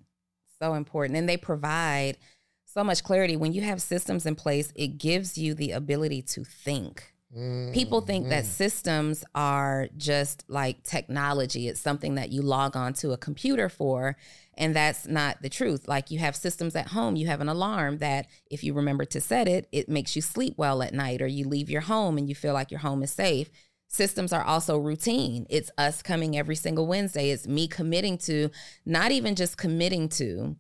[0.61, 1.19] So important.
[1.19, 2.19] And they provide
[2.67, 3.37] so much clarity.
[3.37, 7.13] When you have systems in place, it gives you the ability to think.
[7.37, 11.69] Mm, People think that systems are just like technology.
[11.69, 14.17] It's something that you log on to a computer for.
[14.55, 15.89] And that's not the truth.
[15.89, 19.21] Like you have systems at home, you have an alarm that if you remember to
[19.21, 22.29] set it, it makes you sleep well at night, or you leave your home and
[22.29, 23.51] you feel like your home is safe
[23.91, 25.47] systems are also routine.
[25.51, 27.31] It's us coming every single Wednesday.
[27.31, 28.51] It's me committing to,
[28.87, 30.57] not even just committing to,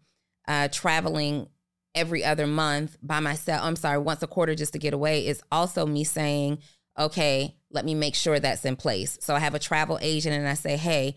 [0.48, 1.46] uh, traveling
[1.94, 3.62] every other month by myself.
[3.62, 5.26] I'm sorry, once a quarter just to get away.
[5.26, 6.58] It's also me saying,
[6.98, 9.16] okay, let me make sure that's in place.
[9.20, 11.14] So I have a travel agent and I say, hey,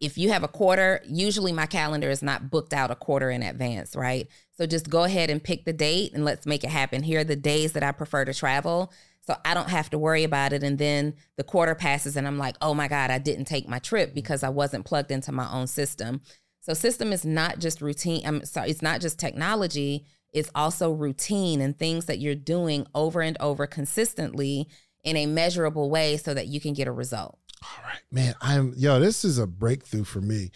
[0.00, 3.42] if you have a quarter, usually my calendar is not booked out a quarter in
[3.42, 4.28] advance, right?
[4.56, 7.02] So just go ahead and pick the date and let's make it happen.
[7.02, 8.92] Here are the days that I prefer to travel.
[9.26, 10.62] So I don't have to worry about it.
[10.62, 13.80] And then the quarter passes and I'm like, oh my God, I didn't take my
[13.80, 16.20] trip because I wasn't plugged into my own system.
[16.60, 18.22] So system is not just routine.
[18.24, 20.04] I'm sorry, it's not just technology.
[20.32, 24.68] It's also routine and things that you're doing over and over consistently
[25.02, 27.38] in a measurable way so that you can get a result.
[27.62, 28.34] All right, man.
[28.40, 30.50] I'm yo, this is a breakthrough for me.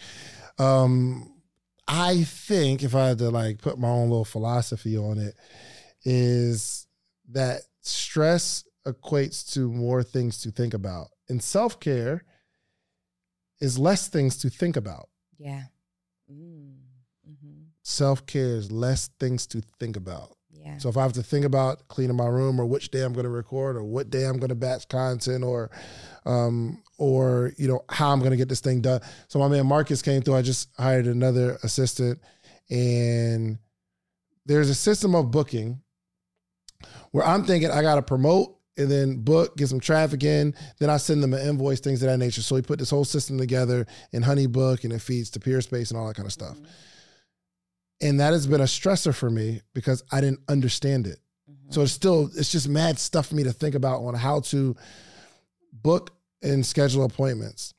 [0.59, 1.33] Um,
[1.87, 5.35] I think if I had to like put my own little philosophy on it,
[6.03, 6.87] is
[7.29, 11.07] that stress equates to more things to think about.
[11.29, 12.23] And self care
[13.59, 15.09] is less things to think about.
[15.37, 15.63] Yeah.
[16.31, 16.75] Mm,
[17.29, 17.61] mm-hmm.
[17.83, 20.35] Self care is less things to think about.
[20.51, 20.77] Yeah.
[20.77, 23.23] So if I have to think about cleaning my room or which day I'm going
[23.23, 25.71] to record or what day I'm going to batch content or,
[26.25, 29.01] um, or you know how I'm going to get this thing done.
[29.27, 30.35] So my man Marcus came through.
[30.35, 32.19] I just hired another assistant,
[32.69, 33.57] and
[34.45, 35.81] there's a system of booking
[37.11, 40.55] where I'm thinking I got to promote and then book, get some traffic in.
[40.79, 42.41] Then I send them an invoice, things of that nature.
[42.41, 45.99] So we put this whole system together in Honeybook and it feeds to Peerspace and
[45.99, 46.55] all that kind of stuff.
[46.55, 46.65] Mm-hmm.
[48.03, 51.19] And that has been a stressor for me because I didn't understand it.
[51.49, 51.71] Mm-hmm.
[51.71, 54.75] So it's still, it's just mad stuff for me to think about on how to
[55.71, 57.73] book and schedule appointments.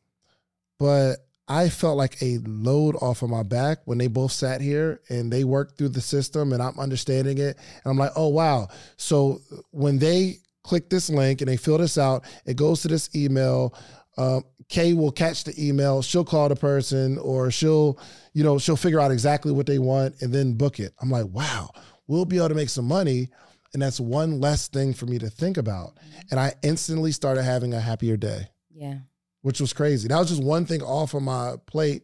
[0.79, 1.17] But
[1.49, 5.33] I felt like a load off of my back when they both sat here and
[5.33, 7.57] they worked through the system and I'm understanding it.
[7.57, 8.69] And I'm like, oh, wow.
[8.97, 12.25] So when they click this link and they fill this out.
[12.47, 13.75] It goes to this email.
[14.17, 16.03] Um, Kay will catch the email.
[16.03, 17.99] She'll call the person or she'll,
[18.33, 20.93] you know, she'll figure out exactly what they want and then book it.
[21.01, 21.71] I'm like, wow,
[22.07, 23.29] we'll be able to make some money.
[23.75, 25.97] And that's one less thing for me to think about.
[26.31, 28.99] And I instantly started having a happier day, Yeah.
[29.43, 30.09] Which was crazy.
[30.09, 32.03] That was just one thing off of my plate.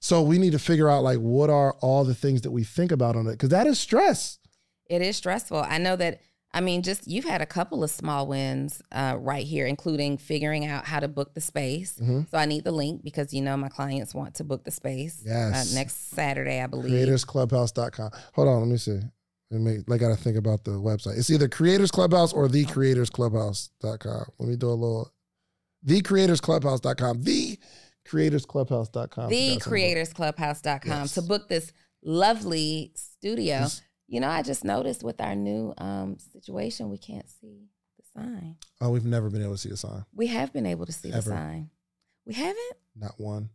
[0.00, 2.90] So we need to figure out like what are all the things that we think
[2.92, 4.38] about on it because that is stress.
[4.88, 5.58] It is stressful.
[5.58, 6.20] I know that.
[6.54, 10.64] I mean, just you've had a couple of small wins uh, right here, including figuring
[10.64, 11.98] out how to book the space.
[12.00, 12.30] Mhm.
[12.30, 15.22] So I need the link because you know my clients want to book the space.
[15.26, 15.72] Yes.
[15.72, 16.92] Uh, next Saturday, I believe.
[17.08, 18.10] creatorsclubhouse.com.
[18.34, 19.00] Hold on, let me see.
[19.50, 21.18] Let me, I got to think about the website.
[21.18, 24.24] It's either Creators Clubhouse or thecreatorsclubhouse.com.
[24.38, 25.12] Let me do a little
[25.86, 27.24] thecreatorsclubhouse.com.
[28.06, 29.30] Thecreatorsclubhouse.com.
[29.30, 31.14] thecreatorsclubhouse.com Yes.
[31.14, 31.72] to book this
[32.02, 33.44] lovely studio.
[33.44, 33.82] Yes.
[34.08, 37.66] You know, I just noticed with our new um, situation, we can't see
[37.98, 38.56] the sign.
[38.80, 40.04] Oh, we've never been able to see a sign.
[40.14, 41.18] We have been able to see Ever.
[41.22, 41.70] the sign.
[42.24, 42.76] We haven't?
[42.94, 43.50] Not one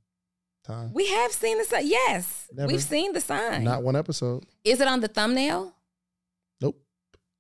[0.66, 0.92] time.
[0.94, 1.88] We have seen the sign.
[1.88, 2.68] Yes, Never.
[2.72, 3.64] we've seen the sign.
[3.64, 4.46] Not one episode.
[4.66, 5.74] Is it on the thumbnail?
[6.60, 6.82] Nope.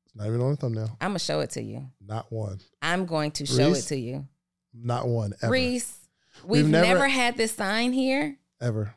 [0.05, 0.97] It's not even on the thumbnail.
[1.01, 1.85] I'm gonna show it to you.
[2.05, 2.59] Not one.
[2.81, 4.25] I'm going to show it to you.
[4.73, 5.51] Not one ever.
[5.51, 5.97] Reese,
[6.43, 8.37] We've we've, never- never, had this sign here.
[8.61, 8.95] Ever.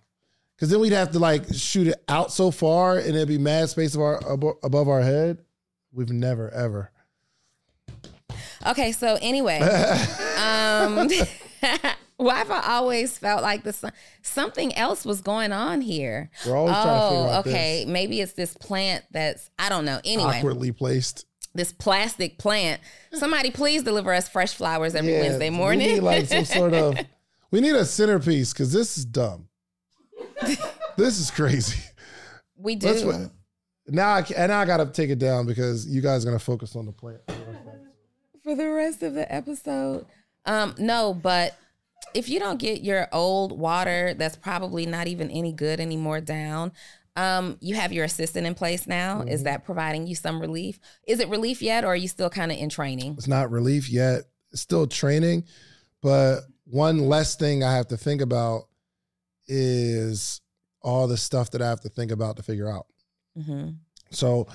[0.56, 3.68] Because then we'd have to like shoot it out so far and it'd be mad
[3.70, 5.38] space of our, abo- above our head.
[5.92, 6.90] We've never, ever.
[8.66, 9.58] Okay, so anyway,
[10.38, 11.08] um,
[12.16, 13.84] why have I always felt like this?
[14.22, 16.30] something else was going on here?
[16.46, 17.84] We're always trying to figure Oh, out okay.
[17.86, 20.00] Maybe it's this plant that's I don't know.
[20.04, 21.26] Anyway, awkwardly placed.
[21.54, 22.80] This plastic plant.
[23.12, 25.88] Somebody please deliver us fresh flowers every Yeah, Wednesday We morning.
[25.94, 26.98] need like some sort of,
[27.50, 29.48] we need a centerpiece because this is dumb.
[30.96, 31.80] this is crazy.
[32.56, 32.88] we do.
[32.88, 33.30] Let's.
[33.86, 36.74] Now I and now I gotta take it down because you guys are gonna focus
[36.74, 37.20] on the plant.
[38.42, 40.06] for the rest of the episode.
[40.46, 41.54] Um, no, but
[42.14, 46.72] if you don't get your old water that's probably not even any good anymore down,
[47.16, 49.20] um, you have your assistant in place now.
[49.22, 49.44] Is Mm-hmm.
[49.44, 50.78] that providing you some relief?
[51.06, 53.14] Is it relief yet, or are you still kind of in training?
[53.18, 54.22] It's not relief yet.
[54.52, 55.44] It's still training,
[56.02, 58.62] but one less thing I have to think about
[59.46, 60.40] is
[60.82, 62.86] all the stuff that I have to think about to figure out.
[63.36, 63.70] hmm
[64.10, 64.46] So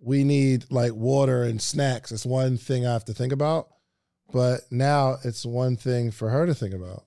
[0.00, 2.12] we need like water and snacks.
[2.12, 3.68] It's one thing I have to think about,
[4.32, 7.04] but now it's one thing for her to think about.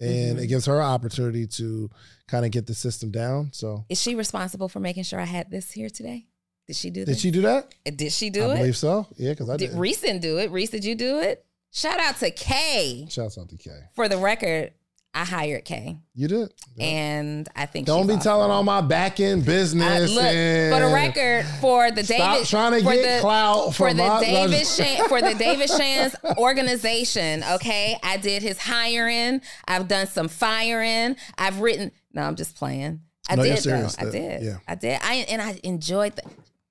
[0.00, 0.42] And Mhm.
[0.42, 1.88] it gives her an opportunity to
[2.26, 3.50] kind of get the system down.
[3.52, 6.26] So Is she responsible for making sure I had this here today?
[6.66, 7.06] Did she do that?
[7.06, 7.20] did this?
[7.20, 7.74] she do that?
[7.96, 8.50] Did she do I it?
[8.52, 9.06] I believe so.
[9.16, 9.78] Yeah, because I Did did.
[9.78, 10.50] Reese didn't do it?
[10.50, 11.44] Reese, did you do it?
[11.70, 13.06] Shout out to Kay.
[13.10, 13.80] Shout out to Kay.
[13.94, 14.72] For the record,
[15.16, 16.52] I hired Kay, You did.
[16.74, 16.86] Yeah.
[16.86, 18.22] and I think Don't be awesome.
[18.22, 20.10] telling all my back end business.
[20.10, 23.74] look, and for the record, for the Stop David, trying to for get the, clout
[23.76, 27.44] for the David Shands, for the David Shands' organization.
[27.52, 29.40] Okay, I did his hiring.
[29.68, 31.14] I've done some firing.
[31.38, 31.92] I've written.
[32.12, 33.00] No, I'm just playing.
[33.28, 33.88] I No, did though.
[33.98, 34.42] I did.
[34.42, 34.56] yeah.
[34.66, 34.98] I did.
[35.02, 36.22] I and I enjoyed the.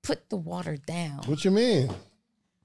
[0.02, 1.22] Put the water down.
[1.24, 1.88] What you mean?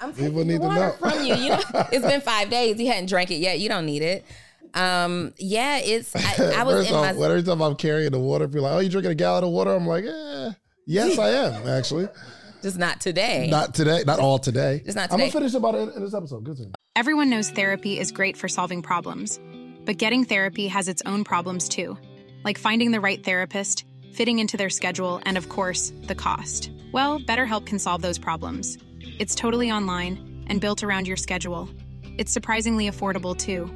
[0.01, 0.91] I'm People need the to know.
[0.99, 1.35] from you.
[1.35, 1.61] You know,
[1.91, 2.77] it's been five days.
[2.77, 3.59] You hadn't drank it yet.
[3.61, 4.25] You don't need it.
[4.73, 6.15] Um, yeah, it's.
[6.15, 7.25] I, I was First in off, my.
[7.25, 9.51] every time I'm carrying the water, people are like, "Oh, you drinking a gallon of
[9.51, 10.51] water?" I'm like, "Eh,
[10.86, 12.08] yes, I am actually.
[12.62, 13.47] Just not today.
[13.49, 14.82] Not today, not all today.
[14.84, 15.13] Just not today.
[15.13, 16.43] I'm gonna finish about it in this episode.
[16.43, 16.73] Good thing.
[16.95, 19.39] Everyone knows therapy is great for solving problems,
[19.86, 21.97] but getting therapy has its own problems too,
[22.43, 26.69] like finding the right therapist, fitting into their schedule, and of course, the cost.
[26.91, 28.77] Well, BetterHelp can solve those problems.
[29.19, 31.69] It's totally online and built around your schedule.
[32.17, 33.69] It's surprisingly affordable too.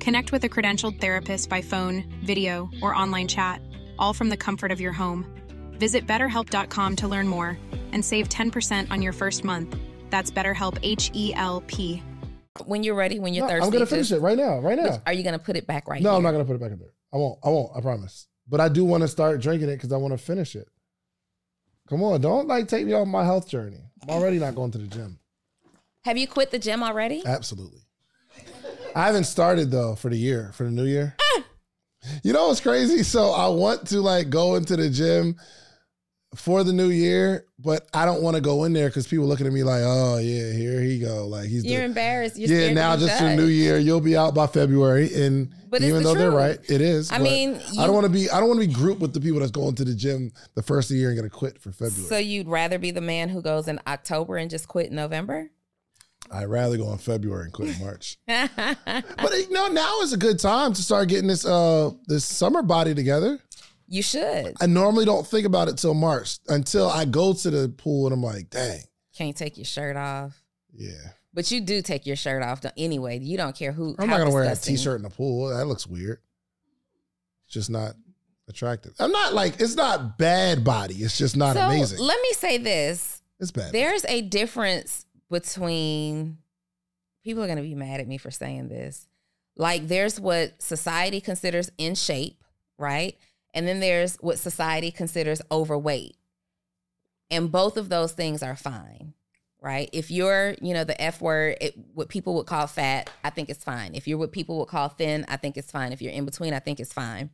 [0.00, 3.60] Connect with a credentialed therapist by phone, video, or online chat,
[3.98, 5.26] all from the comfort of your home.
[5.72, 7.58] Visit betterhelp.com to learn more
[7.92, 9.76] and save 10% on your first month.
[10.10, 12.02] That's BetterHelp H E L P.
[12.64, 14.58] when you're ready, when you're No, thirsty, I'm gonna finish just- it right now.
[14.58, 15.00] Right now.
[15.06, 16.08] Are you gonna put it back right now?
[16.08, 16.16] No, here?
[16.16, 16.92] I'm not gonna put it back in there.
[17.12, 17.38] I won't.
[17.44, 17.70] I won't.
[17.76, 18.26] I promise.
[18.48, 20.66] But I do want to start drinking it because I want to finish it.
[21.88, 23.78] Come on, don't like take me off my health journey.
[24.02, 25.20] I'm already not going to the gym.
[26.04, 27.22] Have you quit the gym already?
[27.24, 27.82] Absolutely.
[28.98, 31.14] I haven't started though for the year, for the new year.
[32.22, 33.02] You know what's crazy?
[33.02, 35.36] So I want to like go into the gym
[36.34, 39.46] for the new year, but I don't want to go in there because people looking
[39.46, 41.26] at me like, oh yeah, here he go.
[41.26, 42.36] Like he's You're the, embarrassed.
[42.36, 42.72] You're yeah.
[42.72, 46.08] Now just for the new year, you'll be out by February, and But even the
[46.08, 47.12] though they're right, it is.
[47.12, 48.30] I mean, I don't want to be.
[48.30, 50.62] I don't want to be grouped with the people that's going to the gym the
[50.62, 52.08] first of the year and gonna quit for February.
[52.08, 55.50] So you'd rather be the man who goes in October and just quit in November?
[56.30, 58.18] I'd rather go in February and quit in March.
[58.26, 62.62] but you know, now is a good time to start getting this uh this summer
[62.62, 63.38] body together.
[63.88, 64.54] you should.
[64.60, 68.12] I normally don't think about it till March until I go to the pool and
[68.14, 68.80] I'm like, dang,
[69.16, 70.40] Can't take your shirt off.
[70.74, 70.90] yeah.
[71.34, 73.20] But you do take your shirt off anyway.
[73.20, 73.94] You don't care who.
[73.98, 75.48] I'm not gonna wear a t-shirt in the pool.
[75.56, 76.18] That looks weird.
[77.46, 77.92] It's just not
[78.48, 78.94] attractive.
[78.98, 80.96] I'm not like it's not bad body.
[80.96, 82.00] It's just not so amazing.
[82.00, 83.72] let me say this: It's bad.
[83.72, 86.38] there's a difference between.
[87.24, 89.06] People are going to be mad at me for saying this.
[89.56, 92.42] Like, there's what society considers in shape,
[92.78, 93.18] right?
[93.52, 96.16] And then there's what society considers overweight.
[97.30, 99.14] And both of those things are fine,
[99.60, 99.90] right?
[99.92, 103.50] If you're, you know, the F word, it, what people would call fat, I think
[103.50, 103.94] it's fine.
[103.94, 105.92] If you're what people would call thin, I think it's fine.
[105.92, 107.30] If you're in between, I think it's fine.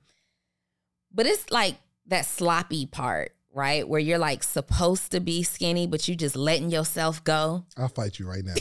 [1.12, 1.76] But it's like
[2.06, 3.88] that sloppy part, right?
[3.88, 7.64] Where you're like supposed to be skinny, but you just letting yourself go.
[7.76, 8.54] I'll fight you right now.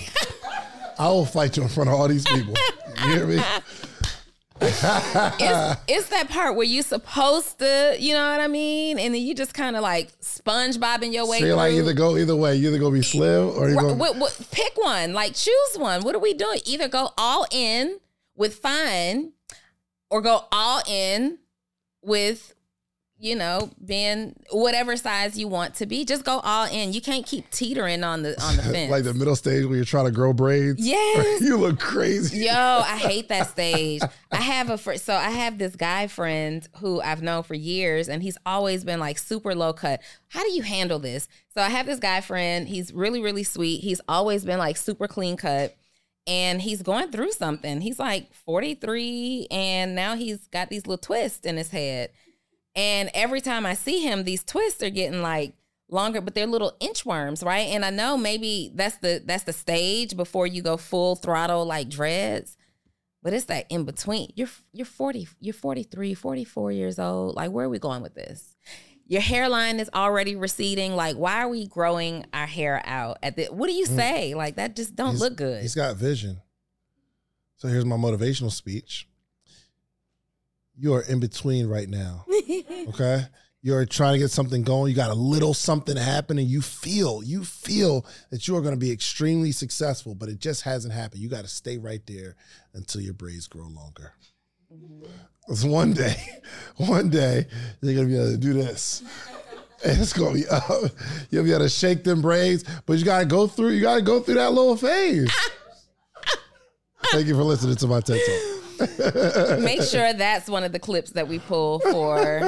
[0.99, 2.53] I will fight you in front of all these people.
[3.03, 3.41] You hear me?
[4.61, 4.83] it's,
[5.87, 8.99] it's that part where you supposed to, you know what I mean?
[8.99, 11.79] And then you just kind of like sponge bobbing your way So you're like through.
[11.81, 12.55] either go either way.
[12.55, 15.13] You either gonna be slim or you Right, gonna what- what- pick one.
[15.13, 16.01] Like choose one.
[16.03, 16.59] What are we doing?
[16.65, 17.99] Either go all in
[18.35, 19.31] with fine,
[20.09, 21.39] or go all in
[22.03, 22.53] with,
[23.23, 26.03] you know, being whatever size you want to be.
[26.03, 26.91] Just go all in.
[26.91, 28.91] You can't keep teetering on the on the fence.
[28.91, 30.75] like the middle stage where you're trying to grow braids.
[30.85, 31.39] Yes.
[31.41, 32.39] you look crazy.
[32.39, 34.01] Yo, I hate that stage.
[34.29, 38.09] I have a fr- so I have this guy friend who I've known for years,
[38.09, 40.01] and he's always been like super low cut.
[40.27, 41.29] How do you handle this?
[41.53, 42.67] So I have this guy friend.
[42.67, 43.79] He's really really sweet.
[43.79, 45.77] He's always been like super clean cut,
[46.27, 47.79] and he's going through something.
[47.79, 52.09] He's like forty three, and now he's got these little twists in his head.
[52.75, 55.53] And every time I see him, these twists are getting like
[55.89, 57.67] longer, but they're little inchworms, right?
[57.67, 61.89] And I know maybe that's the that's the stage before you go full throttle like
[61.89, 62.57] dreads.
[63.21, 64.31] But it's that in between.
[64.35, 67.35] You're you're 40, you're 43, 44 years old.
[67.35, 68.55] Like where are we going with this?
[69.05, 70.95] Your hairline is already receding.
[70.95, 73.95] Like why are we growing our hair out at the what do you mm.
[73.95, 74.33] say?
[74.33, 75.61] Like that just don't He's- look good.
[75.61, 76.41] He's got vision.
[77.55, 79.07] So here's my motivational speech.
[80.75, 82.25] You are in between right now.
[82.89, 83.23] Okay?
[83.61, 84.89] You're trying to get something going.
[84.89, 86.45] You got a little something happening.
[86.47, 90.63] You feel, you feel that you are going to be extremely successful, but it just
[90.63, 91.21] hasn't happened.
[91.21, 92.35] You got to stay right there
[92.73, 94.15] until your braids grow longer.
[95.47, 96.17] Because one day,
[96.75, 97.47] one day,
[97.81, 99.01] you're going to be able to do this.
[99.85, 100.63] And it's gonna be up.
[101.29, 103.71] You'll be able to shake them braids, but you gotta go through.
[103.71, 105.29] You gotta go through that little phase.
[107.11, 108.52] Thank you for listening to my TED Talk.
[108.79, 112.39] Make sure that's one of the clips that we pull for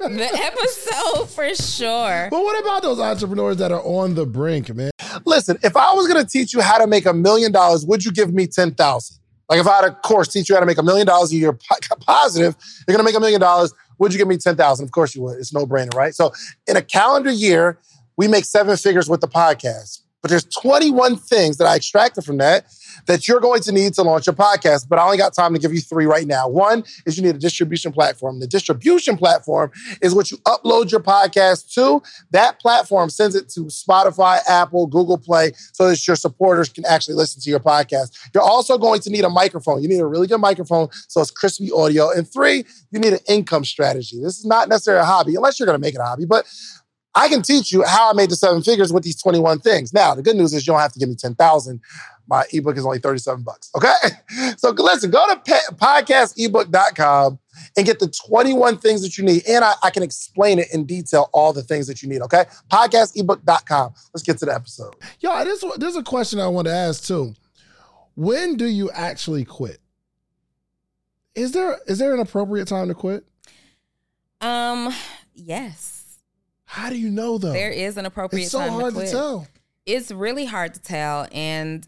[0.00, 2.28] the episode for sure.
[2.30, 4.90] But what about those entrepreneurs that are on the brink, man?
[5.24, 8.12] Listen, if I was gonna teach you how to make a million dollars, would you
[8.12, 9.18] give me ten thousand?
[9.48, 11.36] Like if I had a course teach you how to make a million dollars a
[11.36, 13.72] year, po- positive, you're gonna make a million dollars.
[13.98, 14.84] Would you give me ten thousand?
[14.84, 15.38] Of course you would.
[15.38, 16.14] It's no brainer, right?
[16.14, 16.32] So
[16.66, 17.78] in a calendar year,
[18.16, 20.00] we make seven figures with the podcast.
[20.22, 22.66] But there's 21 things that I extracted from that
[23.06, 24.88] that you're going to need to launch a podcast.
[24.88, 26.48] But I only got time to give you three right now.
[26.48, 28.40] One is you need a distribution platform.
[28.40, 29.70] The distribution platform
[30.02, 32.02] is what you upload your podcast to.
[32.30, 37.14] That platform sends it to Spotify, Apple, Google Play, so that your supporters can actually
[37.14, 38.16] listen to your podcast.
[38.34, 39.82] You're also going to need a microphone.
[39.82, 42.10] You need a really good microphone so it's crispy audio.
[42.10, 44.20] And three, you need an income strategy.
[44.22, 46.46] This is not necessarily a hobby, unless you're going to make it a hobby, but
[47.16, 49.92] I can teach you how I made the seven figures with these 21 things.
[49.92, 51.80] Now, the good news is you don't have to give me 10,000.
[52.28, 53.70] My ebook is only 37 bucks.
[53.74, 53.92] Okay.
[54.58, 57.38] So listen, go to pe- podcastebook.com
[57.76, 59.42] and get the 21 things that you need.
[59.48, 62.20] And I, I can explain it in detail, all the things that you need.
[62.22, 62.44] Okay.
[62.70, 63.94] Podcastebook.com.
[64.12, 64.94] Let's get to the episode.
[65.20, 67.34] Yo, this, there's a question I want to ask too.
[68.14, 69.78] When do you actually quit?
[71.34, 73.24] Is there is there an appropriate time to quit?
[74.40, 74.92] Um,
[75.34, 75.95] yes.
[76.66, 77.52] How do you know though?
[77.52, 78.44] There is an appropriate time.
[78.44, 79.06] it's so time hard to quit.
[79.08, 79.48] to tell.
[79.86, 81.86] It's really hard to tell, and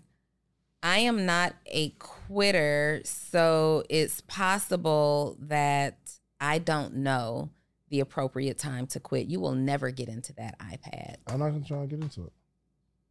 [0.83, 5.99] I am not a quitter, so it's possible that
[6.41, 7.51] I don't know
[7.91, 9.27] the appropriate time to quit.
[9.27, 11.17] You will never get into that iPad.
[11.27, 12.33] I'm not gonna try to get into it.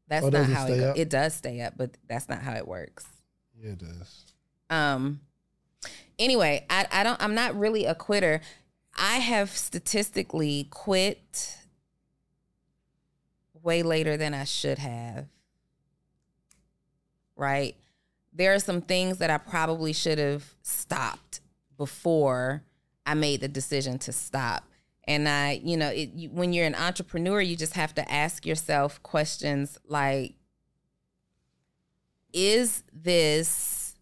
[0.07, 2.53] That's Oh, not it how it go- it does stay up, but that's not how
[2.55, 3.05] it works.
[3.61, 4.23] Yeah, it does.
[4.69, 5.19] Um
[6.17, 8.39] anyway, I, I don't I'm not really a quitter.
[8.95, 11.56] I have statistically quit
[13.67, 15.27] way later than I should have.
[17.35, 17.75] Right?
[18.31, 21.41] There are some things that I probably should have stopped
[21.77, 22.63] before
[23.05, 24.63] I made the decision to stop.
[25.03, 28.45] And I, you know, it, you, when you're an entrepreneur, you just have to ask
[28.45, 30.35] yourself questions like,
[32.33, 33.95] is this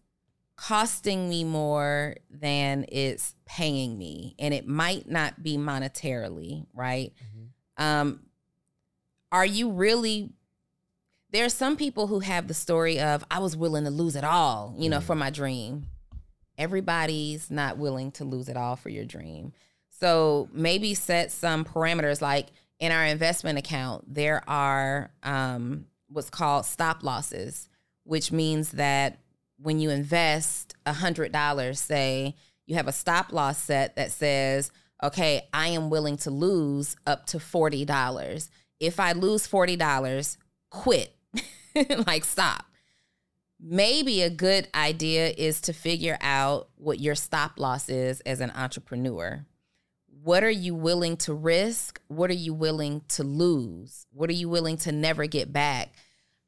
[0.56, 4.36] costing me more than it's paying me?
[4.38, 7.12] And it might not be monetarily, right?
[7.78, 8.25] Um,
[9.36, 10.30] are you really
[11.30, 14.24] there are some people who have the story of I was willing to lose it
[14.24, 15.88] all, you know, for my dream.
[16.56, 19.52] Everybody's not willing to lose it all for your dream.
[19.90, 22.46] So maybe set some parameters like
[22.78, 27.68] in our investment account, there are um, what's called stop losses,
[28.04, 29.18] which means that
[29.58, 32.34] when you invest $100, say
[32.64, 34.70] you have a stop loss set that says,
[35.02, 38.48] okay, I am willing to lose up to $40.
[38.80, 40.36] If I lose $40,
[40.70, 41.16] quit,
[42.06, 42.64] like stop.
[43.58, 48.50] Maybe a good idea is to figure out what your stop loss is as an
[48.50, 49.46] entrepreneur.
[50.22, 52.00] What are you willing to risk?
[52.08, 54.06] What are you willing to lose?
[54.12, 55.94] What are you willing to never get back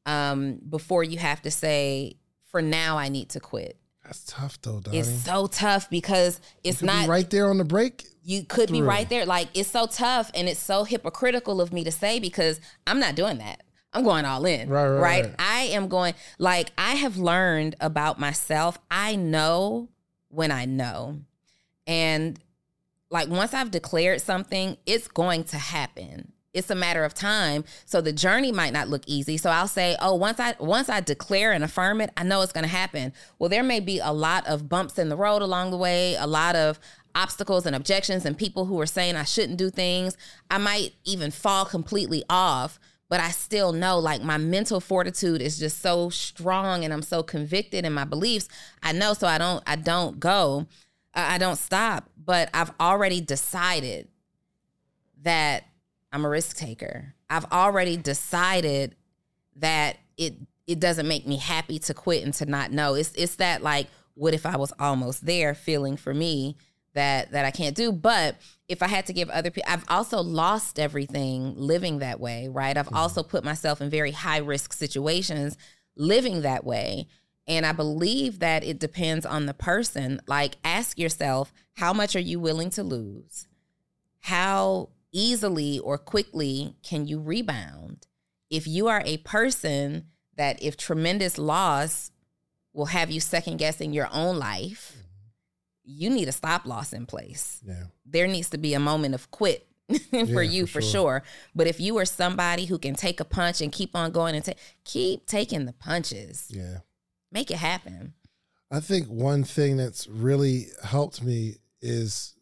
[0.04, 2.16] um, before you have to say,
[2.50, 3.78] for now, I need to quit?
[4.09, 5.00] That's tough though, Donnie.
[5.00, 8.06] It's so tough because it's Could not be right there on the break.
[8.24, 9.26] you could be right there.
[9.26, 13.16] Like it's so tough and it's so hypocritical of me to say because I'm not
[13.16, 13.62] doing that.
[13.92, 14.70] I'm going all in.
[14.70, 15.34] Right, right, right.
[15.38, 18.78] I am going like I have learned about myself.
[18.90, 19.90] I know
[20.28, 21.20] when I know.
[21.86, 22.40] And
[23.11, 26.32] like once I've declared something, it's going to happen.
[26.59, 27.64] It's a matter of time.
[27.86, 29.36] So the journey might not look easy.
[29.36, 32.52] So I'll say, "Oh, once I once I declare and affirm it, I know it's
[32.52, 35.70] going to happen." Well, there may be a lot of bumps in the road along
[35.70, 36.78] the way, a lot of
[37.14, 40.16] obstacles and objections and people who are saying I shouldn't do things.
[40.50, 42.78] I might even fall completely off,
[43.09, 47.22] but I still know like my mental fortitude is just so strong and I'm so
[47.22, 48.48] convicted in my beliefs.
[48.82, 50.66] I know so I don't I don't go.
[51.14, 54.09] I I don't stop, but I've already decided
[55.22, 55.64] that
[56.12, 57.14] I'm a risk taker.
[57.28, 58.94] I've already decided
[59.56, 60.34] that it
[60.66, 62.94] it doesn't make me happy to quit and to not know.
[62.94, 66.56] It's it's that like what if I was almost there feeling for me
[66.94, 67.92] that that I can't do.
[67.92, 68.36] But
[68.68, 72.76] if I had to give other people I've also lost everything living that way, right?
[72.76, 72.96] I've mm-hmm.
[72.96, 75.56] also put myself in very high risk situations
[75.96, 77.06] living that way.
[77.46, 80.20] And I believe that it depends on the person.
[80.26, 83.46] Like ask yourself, how much are you willing to lose?
[84.20, 88.06] how easily or quickly can you rebound?
[88.50, 90.06] If you are a person
[90.36, 92.11] that, if tremendous loss
[92.72, 95.02] will have you second guessing your own life, mm-hmm.
[95.84, 97.61] you need a stop loss in place.
[97.66, 97.84] Yeah.
[98.06, 99.66] There needs to be a moment of quit
[100.11, 100.90] for Yeah, you for for sure.
[100.90, 101.22] sure.
[101.54, 104.44] But if you are somebody who can take a punch and keep on going and
[104.44, 104.52] ta-
[104.84, 106.78] keep taking the punches, Yeah.
[107.32, 108.14] make it happen.
[108.70, 112.34] I think one thing that's really helped me is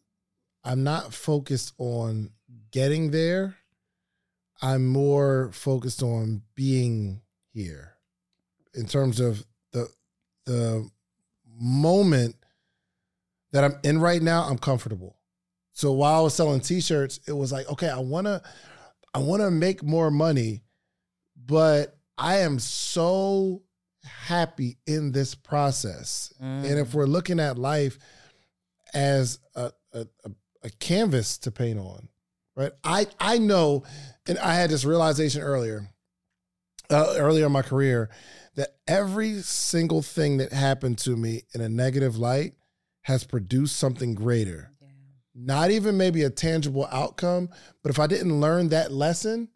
[0.63, 2.31] I'm not focused on
[2.77, 3.57] getting there.
[4.61, 7.21] I'm more focused on being
[7.51, 7.95] here
[8.75, 9.87] in terms of the
[10.45, 10.87] the
[11.59, 12.35] moment
[13.51, 15.17] that I'm in right now, I'm comfortable.
[15.73, 18.43] So while I was selling t-shirts, it was like, okay, I wanna
[19.11, 20.61] I wanna make more money,
[21.35, 23.63] but I am so
[24.03, 26.31] happy in this process.
[26.39, 26.93] And if mm.
[26.93, 27.97] we're looking at life
[28.93, 32.09] as a, a, a, a canvas to paint on,
[32.57, 32.71] right?
[32.83, 33.83] I, I know,
[34.27, 35.89] and I had this realization earlier,
[36.89, 38.09] uh, earlier in my career,
[38.55, 42.55] that every single thing that happened to me in a negative light
[43.03, 44.71] has produced something greater.
[45.35, 47.49] Not even maybe a tangible outcome,
[47.83, 49.49] but if I didn't learn that lesson,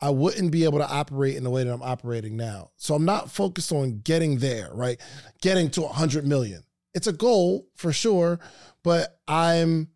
[0.00, 2.70] I wouldn't be able to operate in the way that I'm operating now.
[2.76, 5.00] So I'm not focused on getting there, right?
[5.42, 6.62] Getting to 100 million.
[6.94, 8.38] It's a goal for sure,
[8.84, 9.88] but I'm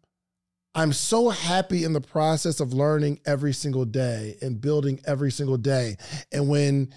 [0.75, 5.57] I'm so happy in the process of learning every single day and building every single
[5.57, 5.97] day.
[6.33, 6.95] And when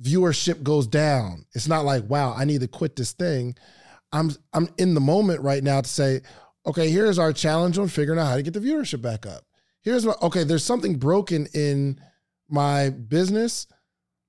[0.00, 3.56] viewership goes down, it's not like, wow, I need to quit this thing.
[4.12, 6.22] I'm I'm in the moment right now to say,
[6.66, 9.44] okay, here's our challenge on figuring out how to get the viewership back up.
[9.82, 12.00] Here's what okay, there's something broken in
[12.48, 13.66] my business.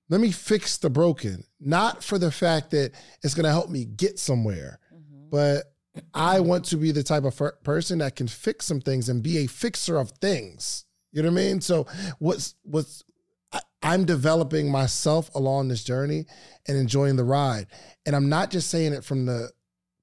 [0.10, 3.86] Let me fix the broken, not for the fact that it's going to help me
[3.86, 5.30] get somewhere, mm-hmm.
[5.30, 5.72] but
[6.14, 9.40] I want to be the type of person that can fix some things and be
[9.40, 10.86] a fixer of things.
[11.12, 11.62] You know what I mean?
[11.62, 11.88] So
[12.20, 13.04] what's what's
[13.52, 16.26] I, I'm developing myself along this journey
[16.68, 17.68] and enjoying the ride,
[18.06, 19.50] and I'm not just saying it from the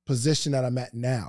[0.07, 1.28] position that I'm at now.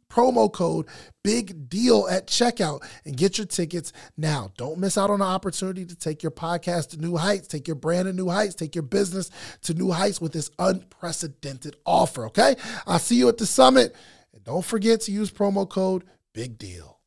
[0.11, 0.87] promo code
[1.23, 4.51] big deal at checkout and get your tickets now.
[4.57, 7.75] Don't miss out on the opportunity to take your podcast to new heights, take your
[7.75, 9.29] brand to new heights, take your business
[9.61, 12.55] to new heights with this unprecedented offer, okay?
[12.85, 13.95] I'll see you at the summit.
[14.33, 16.03] And don't forget to use promo code
[16.33, 16.99] big deal.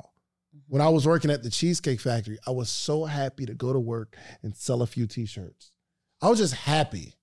[0.00, 0.60] Mm-hmm.
[0.68, 3.80] When I was working at the Cheesecake Factory, I was so happy to go to
[3.80, 5.72] work and sell a few t shirts.
[6.20, 7.14] I was just happy.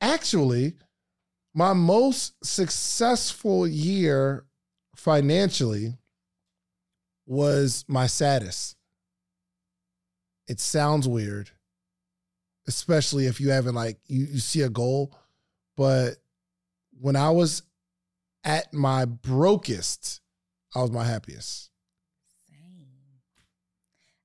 [0.00, 0.74] Actually,
[1.54, 4.44] my most successful year
[4.96, 5.94] financially
[7.26, 8.76] was my saddest.
[10.48, 11.50] It sounds weird,
[12.66, 15.16] especially if you haven't like you, you see a goal.
[15.76, 16.16] But
[17.00, 17.62] when I was
[18.44, 20.20] at my brokest,
[20.74, 21.70] I was my happiest.
[22.48, 22.86] Same.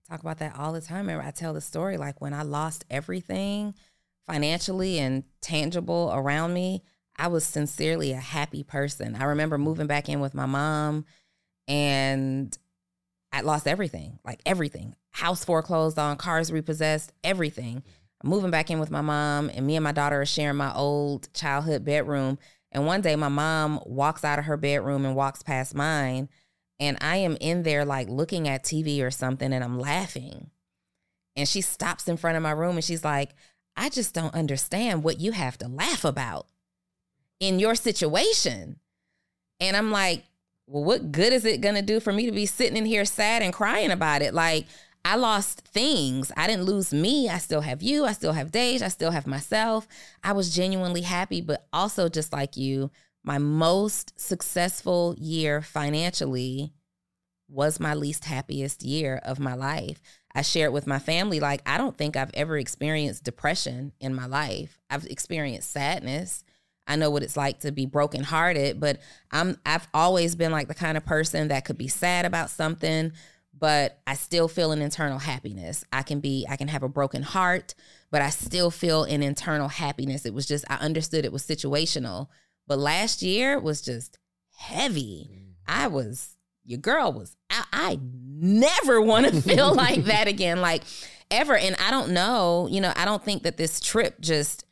[0.10, 1.08] Talk about that all the time.
[1.08, 3.76] Remember, I tell the story like when I lost everything
[4.26, 6.84] financially and tangible around me,
[7.18, 9.16] I was sincerely a happy person.
[9.16, 11.06] I remember moving back in with my mom
[11.68, 12.58] and
[13.32, 14.96] I lost everything, like everything.
[15.12, 17.84] House foreclosed on, cars repossessed, everything.
[18.24, 20.74] I'm moving back in with my mom, and me and my daughter are sharing my
[20.74, 22.40] old childhood bedroom.
[22.72, 26.30] And one day, my mom walks out of her bedroom and walks past mine,
[26.80, 30.50] and I am in there like looking at TV or something, and I'm laughing.
[31.36, 33.36] And she stops in front of my room and she's like,
[33.76, 36.48] I just don't understand what you have to laugh about
[37.40, 38.80] in your situation.
[39.60, 40.24] And I'm like,
[40.68, 43.06] well, what good is it going to do for me to be sitting in here
[43.06, 44.34] sad and crying about it?
[44.34, 44.66] Like,
[45.06, 46.32] I lost things.
[46.36, 47.30] I didn't lose me.
[47.30, 48.06] I still have you.
[48.06, 48.82] I still have Dage.
[48.82, 49.88] I still have myself.
[50.24, 52.92] I was genuinely happy, but also just like you,
[53.24, 56.74] my most successful year financially
[57.48, 60.02] was my least happiest year of my life.
[60.36, 64.26] I shared with my family, like, I don't think I've ever experienced depression in my
[64.26, 64.78] life.
[64.90, 66.44] I've experienced sadness.
[66.88, 69.00] I know what it's like to be brokenhearted, but
[69.32, 73.12] I'm I've always been like the kind of person that could be sad about something,
[73.58, 75.84] but I still feel an internal happiness.
[75.92, 77.76] I can be I can have a broken heart,
[78.12, 80.26] but I still feel an internal happiness.
[80.26, 82.28] It was just I understood it was situational.
[82.68, 84.18] But last year was just
[84.58, 85.30] heavy.
[85.32, 85.54] Mm.
[85.68, 90.84] I was your girl was I, I never want to feel like that again, like
[91.32, 91.58] ever.
[91.58, 94.66] And I don't know, you know, I don't think that this trip just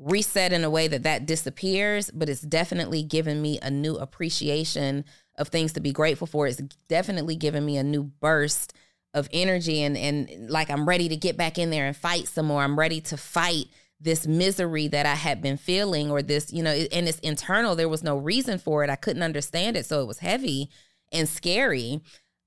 [0.00, 5.04] reset in a way that that disappears, but it's definitely given me a new appreciation
[5.36, 6.46] of things to be grateful for.
[6.46, 8.72] It's definitely given me a new burst
[9.12, 12.46] of energy and and like I'm ready to get back in there and fight some
[12.46, 12.62] more.
[12.62, 13.66] I'm ready to fight
[14.00, 17.76] this misery that I had been feeling or this, you know, and it's internal.
[17.76, 18.88] There was no reason for it.
[18.88, 20.70] I couldn't understand it, so it was heavy
[21.12, 22.00] and scary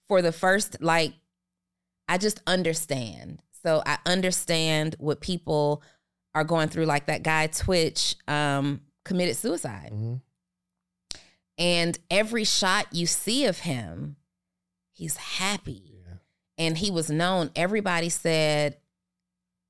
[0.07, 1.13] for the first like
[2.07, 3.43] I just understand.
[3.61, 5.83] So I understand what people
[6.35, 9.91] are going through like that guy Twitch um committed suicide.
[9.93, 10.15] Mm-hmm.
[11.57, 14.15] And every shot you see of him,
[14.91, 16.01] he's happy.
[16.05, 16.15] Yeah.
[16.57, 18.77] And he was known, everybody said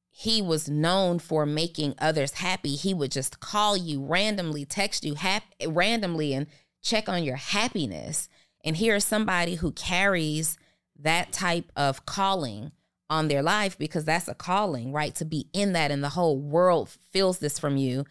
[0.09, 2.75] he was known for making others happy.
[2.75, 6.47] He would just call you randomly, text you hap- randomly, and
[6.81, 8.29] check on your happiness.
[8.63, 10.57] And here's somebody who carries
[10.99, 12.71] that type of calling
[13.09, 15.13] on their life because that's a calling, right?
[15.15, 18.05] To be in that, and the whole world feels this from you.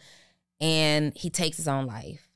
[0.61, 2.29] And he takes his own life.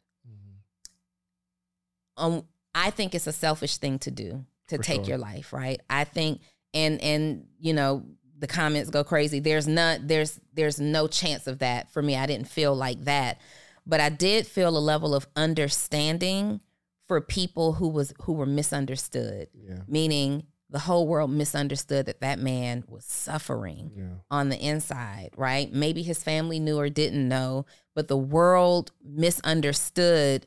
[2.16, 2.44] Um,
[2.74, 5.10] I think it's a selfish thing to do to For take sure.
[5.10, 5.80] your life, right?
[5.88, 6.40] I think,
[6.74, 8.04] and and you know,
[8.38, 9.40] the comments go crazy.
[9.40, 12.16] There's not, there's there's no chance of that for me.
[12.16, 13.40] I didn't feel like that,
[13.86, 16.60] but I did feel a level of understanding
[17.06, 19.78] for people who was who were misunderstood Yeah.
[19.86, 24.08] meaning the whole world misunderstood that that man was suffering Yeah.
[24.30, 25.72] on the inside, right?
[25.72, 30.46] Maybe his family knew or didn't know, but the world misunderstood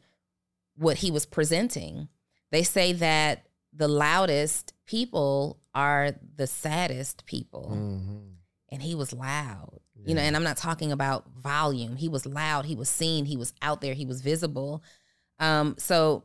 [0.76, 2.10] what he was presenting.
[2.52, 8.18] They say that the loudest people are the saddest people, Mm-hmm.
[8.70, 9.80] and he was loud.
[10.06, 11.98] You know, and I'm not talking about volume.
[11.98, 14.82] He was loud, he was seen, he was out there, he was visible.
[15.40, 16.24] Um, so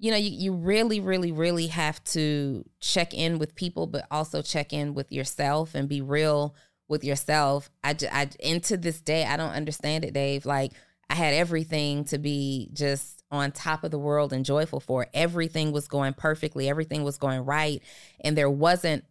[0.00, 4.40] you know, you, you really, really, really have to check in with people, but also
[4.40, 6.56] check in with yourself and be real
[6.88, 7.70] with yourself.
[7.84, 10.46] I, I, and to this day, I don't understand it, Dave.
[10.46, 10.72] Like,
[11.10, 15.06] I had everything to be just on top of the world and joyful for.
[15.12, 17.82] Everything was going perfectly, everything was going right.
[18.20, 19.04] And there wasn't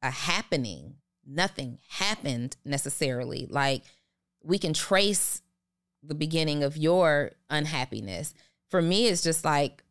[0.00, 0.94] a happening,
[1.26, 3.48] nothing happened necessarily.
[3.50, 3.82] Like,
[4.44, 5.42] we can trace
[6.04, 8.32] the beginning of your unhappiness.
[8.70, 9.83] For me, it's just like,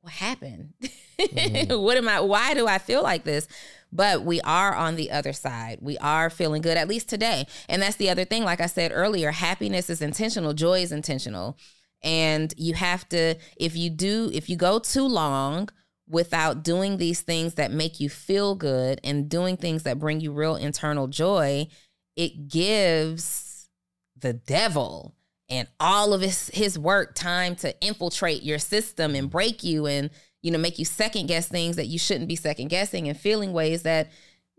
[0.00, 0.74] what happened?
[1.20, 1.80] Mm-hmm.
[1.82, 2.20] what am I?
[2.20, 3.48] Why do I feel like this?
[3.90, 5.78] But we are on the other side.
[5.80, 7.46] We are feeling good, at least today.
[7.68, 8.44] And that's the other thing.
[8.44, 11.58] Like I said earlier, happiness is intentional, joy is intentional.
[12.02, 15.68] And you have to, if you do, if you go too long
[16.08, 20.32] without doing these things that make you feel good and doing things that bring you
[20.32, 21.66] real internal joy,
[22.14, 23.68] it gives
[24.16, 25.14] the devil
[25.48, 30.10] and all of his his work time to infiltrate your system and break you and
[30.42, 33.52] you know make you second guess things that you shouldn't be second guessing and feeling
[33.52, 34.10] ways that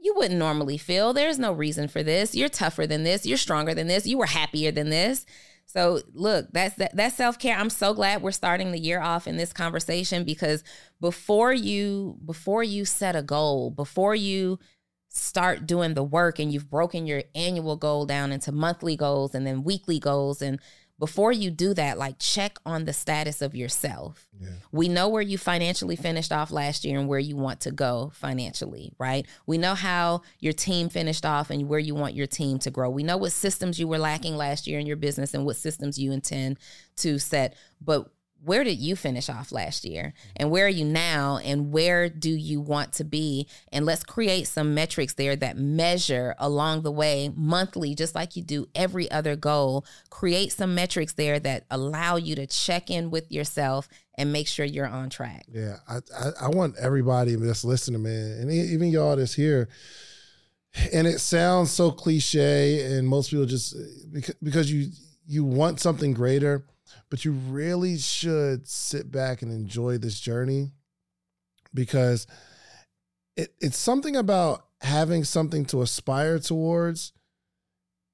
[0.02, 1.14] you wouldn't normally feel.
[1.14, 2.34] There's no reason for this.
[2.34, 3.26] You're tougher than this.
[3.26, 4.08] You're stronger than this.
[4.08, 5.26] You were happier than this.
[5.66, 9.38] So look that's that, that's self-care i'm so glad we're starting the year off in
[9.38, 10.64] this conversation because
[11.00, 14.58] before you before you set a goal before you
[15.10, 19.46] start doing the work and you've broken your annual goal down into monthly goals and
[19.46, 20.60] then weekly goals and
[21.00, 24.28] before you do that like check on the status of yourself.
[24.40, 24.50] Yeah.
[24.72, 28.12] we know where you financially finished off last year and where you want to go
[28.14, 29.26] financially right?
[29.46, 32.90] We know how your team finished off and where you want your team to grow.
[32.90, 35.98] We know what systems you were lacking last year in your business and what systems
[35.98, 36.58] you intend
[36.98, 37.56] to set.
[37.82, 38.10] But
[38.44, 40.14] where did you finish off last year?
[40.36, 41.40] And where are you now?
[41.44, 43.48] And where do you want to be?
[43.72, 48.44] And let's create some metrics there that measure along the way monthly just like you
[48.44, 49.86] do every other goal.
[50.10, 54.66] Create some metrics there that allow you to check in with yourself and make sure
[54.66, 55.46] you're on track.
[55.52, 59.70] Yeah, I, I I want everybody that's listening, man, and even y'all that's here.
[60.94, 63.80] And it sounds so cliche, and most people just eh,
[64.12, 64.92] because because you
[65.26, 66.66] you want something greater,
[67.10, 70.72] but you really should sit back and enjoy this journey
[71.74, 72.28] because
[73.36, 77.14] it, it's something about having something to aspire towards,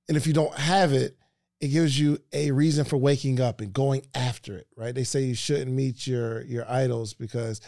[0.08, 1.18] and if you don't have it,
[1.62, 4.94] it gives you a reason for waking up and going after it right?
[4.94, 7.62] They say you shouldn't meet your your idols because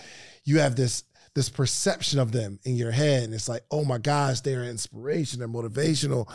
[0.43, 1.03] you have this
[1.35, 3.23] this perception of them in your head.
[3.23, 6.29] And it's like oh my gosh they're inspiration they're motivational.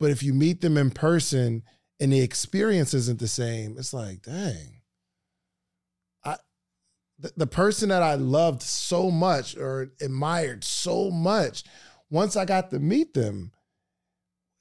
[0.00, 1.62] But if you meet them in person
[2.00, 4.80] and the experience isn't the same it's like dang
[6.24, 6.36] i
[7.18, 11.64] the, the person that i loved so much or admired so much
[12.10, 13.52] once i got to meet them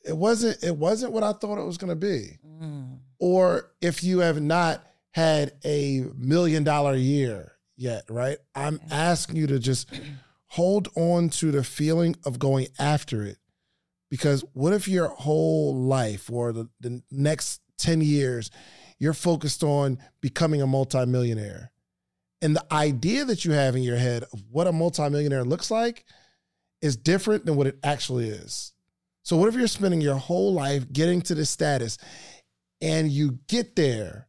[0.06, 3.00] it wasn't it wasn't what i thought it was going to be Mm.
[3.20, 8.38] or if you have not had a million dollar year yet, right?
[8.56, 9.90] I'm asking you to just
[10.46, 13.38] hold on to the feeling of going after it.
[14.14, 18.51] Because what if your whole life or the, the next 10 years,
[18.99, 21.72] you're focused on becoming a multimillionaire?
[22.39, 26.05] And the idea that you have in your head of what a multimillionaire looks like
[26.80, 28.74] is different than what it actually is.
[29.24, 31.97] So, what if you're spending your whole life getting to this status
[32.82, 34.28] and you get there,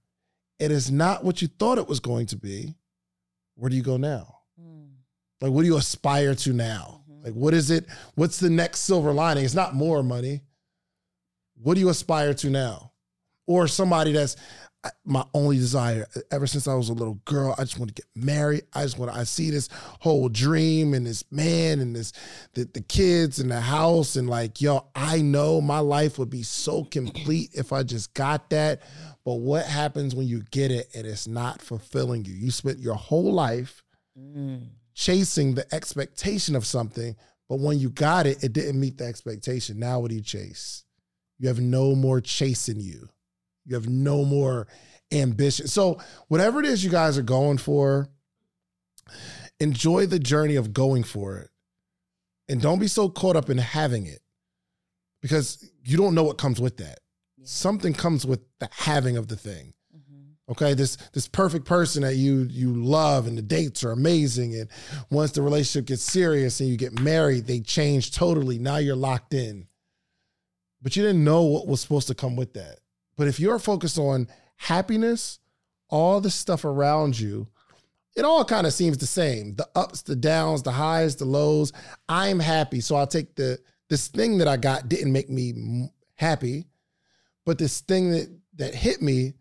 [0.58, 2.74] it is not what you thought it was going to be?
[3.56, 4.38] Where do you go now?
[4.58, 4.92] Mm.
[5.42, 7.03] Like, what do you aspire to now?
[7.24, 7.86] Like, what is it?
[8.14, 9.44] What's the next silver lining?
[9.44, 10.42] It's not more money.
[11.60, 12.92] What do you aspire to now?
[13.46, 14.36] Or somebody that's,
[15.04, 17.54] my only desire ever since I was a little girl.
[17.56, 18.64] I just want to get married.
[18.74, 19.68] I just want to, I see this
[20.00, 22.12] whole dream and this man and this,
[22.52, 24.16] the, the kids and the house.
[24.16, 28.50] And like, yo, I know my life would be so complete if I just got
[28.50, 28.82] that.
[29.24, 32.34] But what happens when you get it and it's not fulfilling you?
[32.34, 33.82] You spent your whole life
[34.18, 34.66] mm.
[34.94, 37.16] Chasing the expectation of something,
[37.48, 39.78] but when you got it, it didn't meet the expectation.
[39.78, 40.84] Now, what do you chase?
[41.38, 43.08] You have no more chasing you
[43.64, 44.66] you have no more
[45.12, 45.66] ambition.
[45.66, 48.08] So, whatever it is you guys are going for,
[49.60, 51.50] enjoy the journey of going for it.
[52.48, 54.20] And don't be so caught up in having it
[55.22, 56.98] because you don't know what comes with that.
[57.42, 59.72] Something comes with the having of the thing.
[60.50, 64.68] Okay, this this perfect person that you you love and the dates are amazing and
[65.10, 68.58] once the relationship gets serious and you get married, they change totally.
[68.58, 69.66] Now you're locked in.
[70.82, 72.80] But you didn't know what was supposed to come with that.
[73.16, 75.38] But if you're focused on happiness,
[75.88, 77.48] all the stuff around you,
[78.14, 79.54] it all kind of seems the same.
[79.56, 81.72] The ups, the downs, the highs, the lows.
[82.08, 86.66] I'm happy, so I'll take the this thing that I got didn't make me happy,
[87.44, 89.34] but this thing that that hit me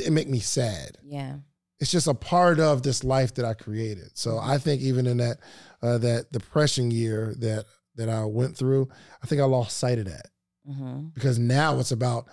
[0.00, 0.98] didn't make me sad.
[1.02, 1.36] Yeah.
[1.78, 4.10] It's just a part of this life that I created.
[4.14, 5.38] So I think even in that
[5.82, 7.64] uh, that depression year that
[7.96, 8.88] that I went through,
[9.22, 10.28] I think I lost sight of that
[10.68, 11.08] mm-hmm.
[11.14, 12.26] because now it's about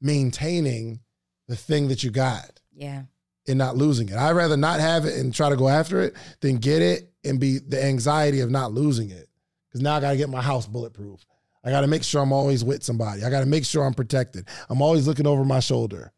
[0.00, 1.00] maintaining
[1.48, 2.60] the thing that you got.
[2.72, 3.02] Yeah.
[3.48, 4.16] And not losing it.
[4.16, 7.40] I'd rather not have it and try to go after it than get it and
[7.40, 9.28] be the anxiety of not losing it.
[9.68, 11.24] Because now I got to get my house bulletproof.
[11.64, 13.24] I got to make sure I'm always with somebody.
[13.24, 14.48] I got to make sure I'm protected.
[14.68, 16.12] I'm always looking over my shoulder.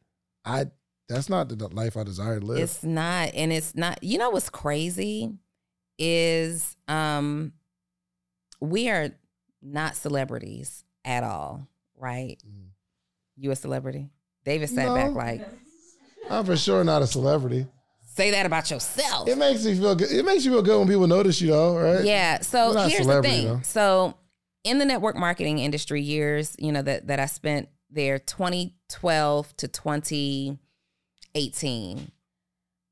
[0.45, 0.67] I
[1.13, 2.59] that's not the life I desire to live.
[2.59, 4.03] It's not, and it's not.
[4.03, 5.33] You know what's crazy
[5.99, 7.53] is um
[8.61, 9.11] we are
[9.61, 12.39] not celebrities at all, right?
[12.47, 12.73] Mm
[13.37, 14.09] you a celebrity?
[14.45, 14.95] David sat no.
[14.95, 15.47] back like,
[16.31, 17.67] I'm for sure not a celebrity.
[18.15, 19.29] Say that about yourself.
[19.29, 20.11] It makes me feel good.
[20.11, 22.05] It makes you feel good when people notice you, though, right?
[22.05, 22.41] Yeah.
[22.41, 23.47] So here's the thing.
[23.47, 23.61] Though.
[23.63, 24.15] So
[24.65, 29.69] in the network marketing industry, years you know that that I spent there, 2012 to
[31.35, 32.11] 2018,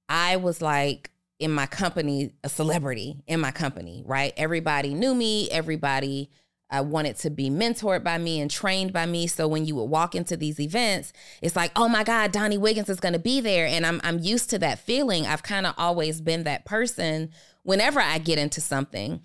[0.09, 4.33] I was like in my company a celebrity in my company, right?
[4.37, 5.51] Everybody knew me.
[5.51, 6.31] Everybody
[6.71, 9.27] I wanted to be mentored by me and trained by me.
[9.27, 11.13] So when you would walk into these events,
[11.43, 13.67] it's like, oh my God, Donnie Wiggins is going to be there.
[13.67, 15.27] And I'm, I'm used to that feeling.
[15.27, 17.31] I've kind of always been that person
[17.65, 19.21] whenever I get into something.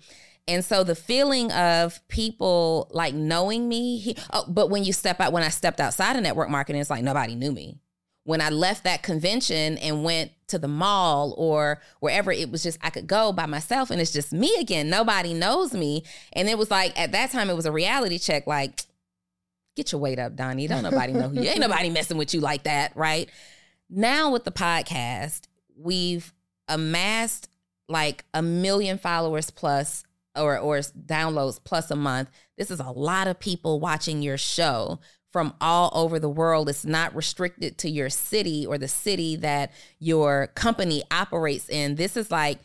[0.48, 5.20] And so the feeling of people like knowing me, he, oh, but when you step
[5.20, 7.78] out, when I stepped outside of network marketing, it's like nobody knew me
[8.26, 12.76] when I left that convention and went to the mall or wherever it was just
[12.82, 14.90] I could go by myself and it's just me again.
[14.90, 16.02] Nobody knows me.
[16.32, 18.82] And it was like at that time it was a reality check like
[19.76, 20.66] get your weight up, Donnie.
[20.66, 23.30] Don't nobody know who you ain't nobody messing with you like that, right?
[23.88, 25.42] Now with the podcast,
[25.78, 26.34] we've
[26.66, 27.48] amassed
[27.88, 30.02] like a million followers plus
[30.34, 32.28] or or downloads plus a month.
[32.58, 34.98] This is a lot of people watching your show
[35.36, 36.66] from all over the world.
[36.66, 41.96] It's not restricted to your city or the city that your company operates in.
[41.96, 42.58] This is like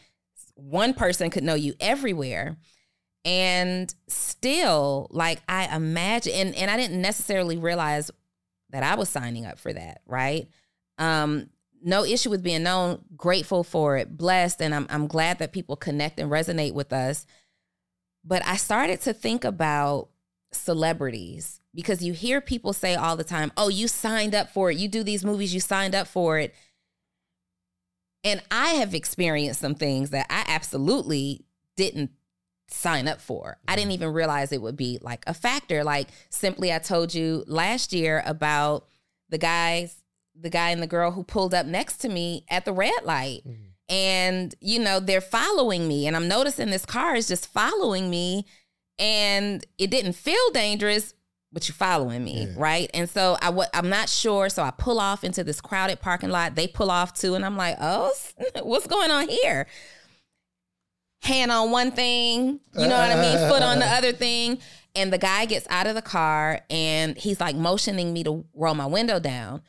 [0.55, 2.55] one person could know you everywhere.
[3.25, 8.09] And still, like I imagine, and, and I didn't necessarily realize
[8.69, 10.47] that I was signing up for that, right?
[10.97, 11.49] Um,
[11.83, 15.75] no issue with being known, grateful for it, blessed, and I'm I'm glad that people
[15.75, 17.25] connect and resonate with us.
[18.23, 20.07] But I started to think about
[20.53, 24.77] celebrities because you hear people say all the time, oh, you signed up for it.
[24.77, 26.53] You do these movies, you signed up for it.
[28.23, 31.45] And I have experienced some things that I absolutely
[31.75, 32.11] didn't
[32.67, 33.57] sign up for.
[33.67, 35.83] I didn't even realize it would be like a factor.
[35.83, 38.85] Like simply I told you last year about
[39.29, 39.95] the guys,
[40.39, 43.41] the guy and the girl who pulled up next to me at the red light.
[43.47, 43.63] Mm-hmm.
[43.89, 46.07] And, you know, they're following me.
[46.07, 48.45] And I'm noticing this car is just following me.
[48.97, 51.13] And it didn't feel dangerous,
[51.53, 52.89] but you following me, right?
[52.93, 54.49] And so I w- I'm not sure.
[54.49, 56.55] So I pull off into this crowded parking lot.
[56.55, 58.11] They pull off too, and I'm like, oh,
[58.63, 59.67] what's going on here?
[61.23, 63.49] Hand on one thing, you know what I mean?
[63.49, 64.59] Foot on the other thing.
[64.95, 68.73] And the guy gets out of the car and he's like motioning me to roll
[68.73, 69.61] my window down.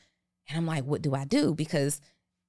[0.48, 1.54] And I'm like, what do I do?
[1.54, 2.00] Because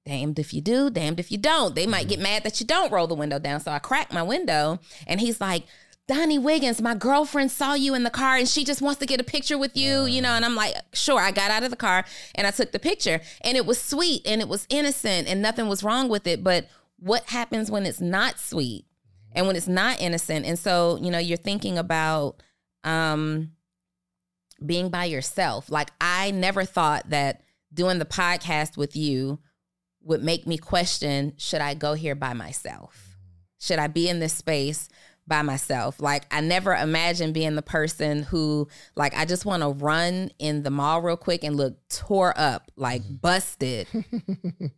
[0.06, 1.74] damned if you do, damned if you don't.
[1.74, 2.08] They might mm-hmm.
[2.08, 3.60] get mad that you don't roll the window down.
[3.60, 5.64] So I crack my window and he's like,
[6.06, 9.20] Donnie Wiggins, my girlfriend saw you in the car and she just wants to get
[9.20, 10.32] a picture with you, you know.
[10.32, 11.18] And I'm like, sure.
[11.18, 13.20] I got out of the car and I took the picture.
[13.40, 16.44] And it was sweet and it was innocent and nothing was wrong with it.
[16.44, 18.84] But what happens when it's not sweet
[19.32, 20.44] and when it's not innocent?
[20.44, 22.42] And so, you know, you're thinking about
[22.82, 23.52] um
[24.64, 25.70] being by yourself.
[25.70, 27.40] Like I never thought that
[27.72, 29.38] doing the podcast with you
[30.02, 33.16] would make me question should I go here by myself?
[33.58, 34.90] Should I be in this space
[35.26, 36.00] by myself?
[36.00, 40.62] Like I never imagined being the person who like I just want to run in
[40.62, 43.86] the mall real quick and look tore up, like busted.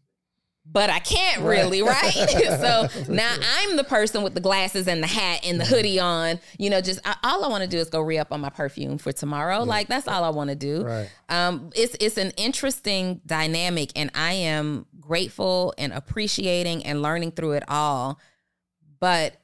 [0.71, 2.13] but I can't really, right?
[2.13, 6.41] so now I'm the person with the glasses and the hat and the hoodie on.
[6.59, 8.51] You know, just I, all I want to do is go re up on my
[8.51, 9.63] perfume for tomorrow.
[9.63, 10.85] Like that's all I want to do.
[10.85, 11.11] Right.
[11.29, 17.53] Um, it's it's an interesting dynamic, and I am grateful and appreciating and learning through
[17.53, 18.19] it all.
[18.99, 19.37] But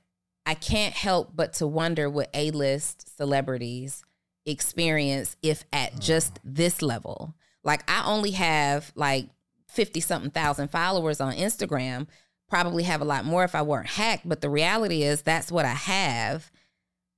[0.44, 4.04] I can't help but to wonder what A list celebrities
[4.44, 6.00] experience if at mm.
[6.00, 7.34] just this level.
[7.64, 9.28] Like I only have like
[9.68, 12.06] 50 something thousand followers on Instagram,
[12.48, 14.28] probably have a lot more if I weren't hacked.
[14.28, 16.50] But the reality is that's what I have.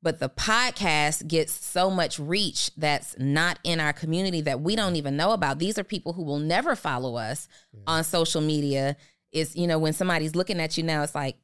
[0.03, 4.97] But the podcast gets so much reach that's not in our community that we don't
[4.97, 5.59] even know about.
[5.59, 7.49] These are people who will never follow us
[7.87, 8.97] on social media.
[9.33, 11.37] Is you know, when somebody's looking at you now, it's like,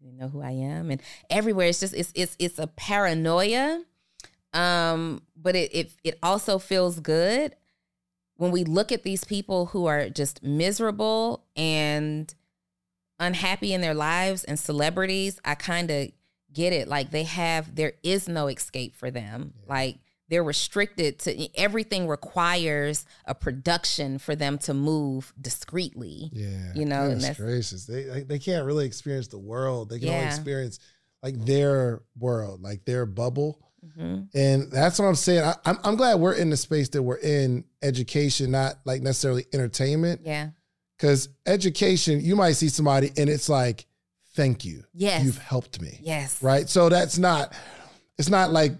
[0.00, 0.90] you know who I am?
[0.90, 3.82] And everywhere it's just it's it's it's a paranoia.
[4.54, 7.54] Um, but it it it also feels good
[8.38, 12.32] when we look at these people who are just miserable and
[13.18, 16.12] unhappy in their lives and celebrities, I kind of
[16.52, 16.86] get it.
[16.86, 19.54] Like they have, there is no escape for them.
[19.58, 19.74] Yeah.
[19.74, 19.98] Like
[20.28, 26.30] they're restricted to everything requires a production for them to move discreetly.
[26.32, 27.86] Yeah, you know, and that's gracious.
[27.86, 29.90] They they can't really experience the world.
[29.90, 30.14] They can yeah.
[30.14, 30.80] only experience
[31.22, 33.58] like their world, like their bubble.
[33.84, 34.22] Mm-hmm.
[34.34, 35.44] And that's what I'm saying.
[35.44, 39.46] I, I'm I'm glad we're in the space that we're in education, not like necessarily
[39.52, 40.22] entertainment.
[40.24, 40.50] Yeah.
[40.96, 43.86] Because education, you might see somebody and it's like,
[44.34, 44.82] thank you.
[44.92, 45.24] Yes.
[45.24, 46.00] You've helped me.
[46.02, 46.42] Yes.
[46.42, 46.68] Right.
[46.68, 47.54] So that's not,
[48.18, 48.72] it's not like,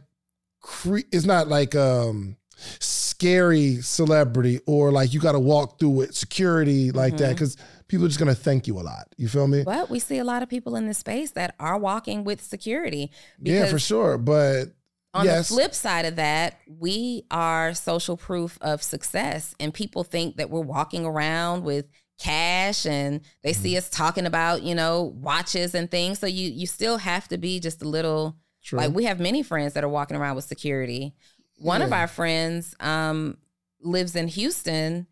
[0.60, 2.36] cre- it's not like, um,
[2.80, 7.24] scary celebrity or like you got to walk through with security like mm-hmm.
[7.24, 7.56] that because
[7.88, 9.08] people are just going to thank you a lot.
[9.16, 9.62] You feel me?
[9.64, 13.10] But we see a lot of people in this space that are walking with security.
[13.40, 14.18] Yeah, for sure.
[14.18, 14.66] But
[15.14, 15.48] on yes.
[15.48, 20.50] the flip side of that, we are social proof of success, and people think that
[20.50, 21.86] we're walking around with
[22.20, 23.62] cash and they mm-hmm.
[23.62, 27.38] see us talking about you know watches and things so you you still have to
[27.38, 28.78] be just a little True.
[28.78, 31.14] like we have many friends that are walking around with security
[31.56, 31.86] one yeah.
[31.86, 33.38] of our friends um
[33.80, 35.06] lives in houston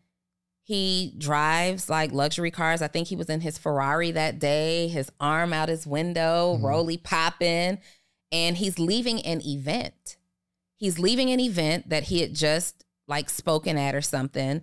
[0.63, 5.11] he drives like luxury cars i think he was in his ferrari that day his
[5.19, 6.65] arm out his window mm-hmm.
[6.65, 7.79] roly popping
[8.31, 10.17] and he's leaving an event.
[10.75, 14.61] He's leaving an event that he had just like spoken at or something.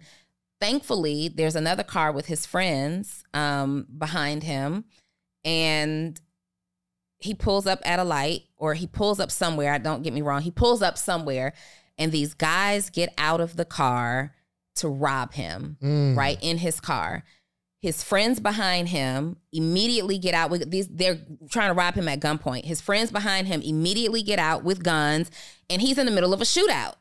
[0.60, 4.84] Thankfully, there's another car with his friends um, behind him,
[5.44, 6.20] and
[7.24, 9.72] he pulls up at a light or he pulls up somewhere.
[9.72, 10.42] I Don't get me wrong.
[10.42, 11.54] He pulls up somewhere,
[11.96, 14.34] and these guys get out of the car
[14.76, 16.14] to rob him mm.
[16.16, 17.24] right in his car.
[17.80, 20.86] His friends behind him immediately get out with these.
[20.88, 21.18] They're
[21.50, 22.64] trying to rob him at gunpoint.
[22.66, 25.30] His friends behind him immediately get out with guns,
[25.70, 26.94] and he's in the middle of a shootout.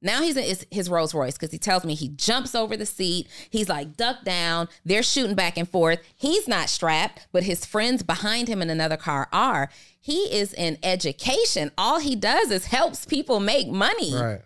[0.00, 3.28] Now he's in his Rolls Royce because he tells me he jumps over the seat.
[3.50, 4.68] He's like ducked down.
[4.84, 6.00] They're shooting back and forth.
[6.14, 9.70] He's not strapped, but his friends behind him in another car are.
[10.00, 11.72] He is in education.
[11.76, 14.14] All he does is helps people make money.
[14.14, 14.42] Right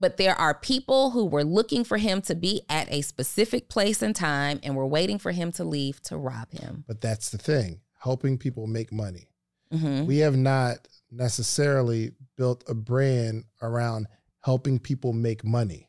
[0.00, 4.00] but there are people who were looking for him to be at a specific place
[4.02, 6.84] and time and were waiting for him to leave to rob him.
[6.88, 9.28] But that's the thing helping people make money.
[9.72, 10.06] Mm-hmm.
[10.06, 14.08] We have not necessarily built a brand around
[14.40, 15.88] helping people make money.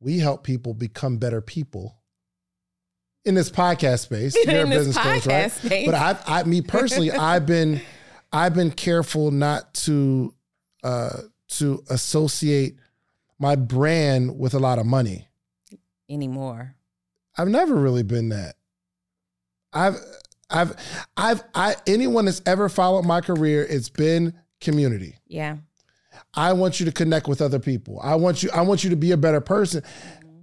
[0.00, 1.98] We help people become better people
[3.24, 4.36] in this podcast space.
[4.48, 5.52] in this business podcast coach, right?
[5.52, 5.86] Space.
[5.86, 7.80] But I, I, me personally, I've been,
[8.32, 10.34] I've been careful not to,
[10.84, 12.76] uh, to associate
[13.38, 15.28] my brand with a lot of money
[16.08, 16.74] anymore.
[17.36, 18.56] I've never really been that.
[19.72, 19.96] I've
[20.48, 20.74] I've
[21.16, 25.16] I've I anyone that's ever followed my career, it's been community.
[25.26, 25.56] Yeah.
[26.34, 28.00] I want you to connect with other people.
[28.02, 29.82] I want you I want you to be a better person.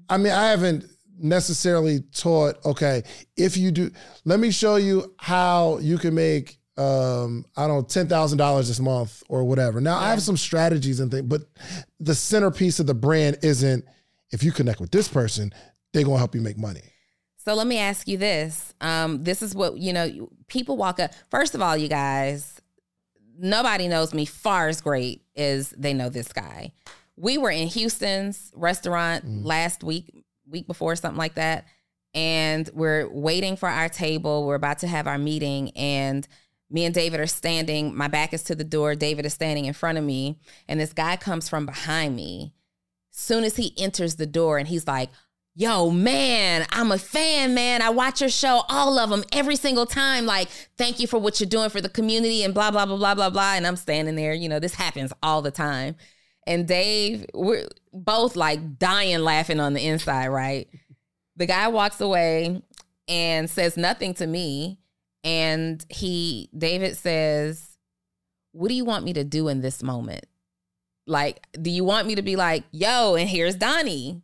[0.10, 0.86] I mean, I haven't
[1.20, 3.04] necessarily taught, okay,
[3.38, 3.92] if you do
[4.26, 8.68] let me show you how you can make um, I don't know, ten thousand dollars
[8.68, 9.80] this month or whatever.
[9.80, 11.42] Now I have some strategies and things, but
[12.00, 13.86] the centerpiece of the brand isn't
[14.32, 15.54] if you connect with this person,
[15.94, 16.82] they're gonna help you make money.
[17.38, 18.74] So let me ask you this.
[18.80, 21.12] Um, this is what, you know, people walk up.
[21.30, 22.53] First of all, you guys,
[23.38, 26.72] nobody knows me far as great as they know this guy.
[27.16, 29.46] We were in Houston's restaurant Mm.
[29.46, 31.66] last week, week before, something like that.
[32.16, 34.46] And we're waiting for our table.
[34.46, 35.72] We're about to have our meeting.
[35.72, 36.28] And
[36.70, 37.96] me and David are standing.
[37.96, 38.96] My back is to the door.
[38.96, 40.40] David is standing in front of me.
[40.68, 42.54] And this guy comes from behind me.
[43.12, 45.10] Soon as he enters the door and he's like,
[45.56, 47.84] Yo, man, I'm a fan, man.
[47.84, 50.26] I watch your show, all of them, every single time.
[50.26, 53.14] Like, thank you for what you're doing for the community and blah, blah, blah, blah,
[53.14, 53.54] blah, blah.
[53.54, 55.96] And I'm standing there, you know, this happens all the time.
[56.48, 60.68] And Dave, we're both like dying laughing on the inside, right?
[61.36, 62.64] The guy walks away
[63.08, 64.80] and says nothing to me.
[65.24, 67.78] And he, David says,
[68.54, 70.26] What do you want me to do in this moment?
[71.06, 74.22] Like, do you want me to be like, yo, and here's Donnie?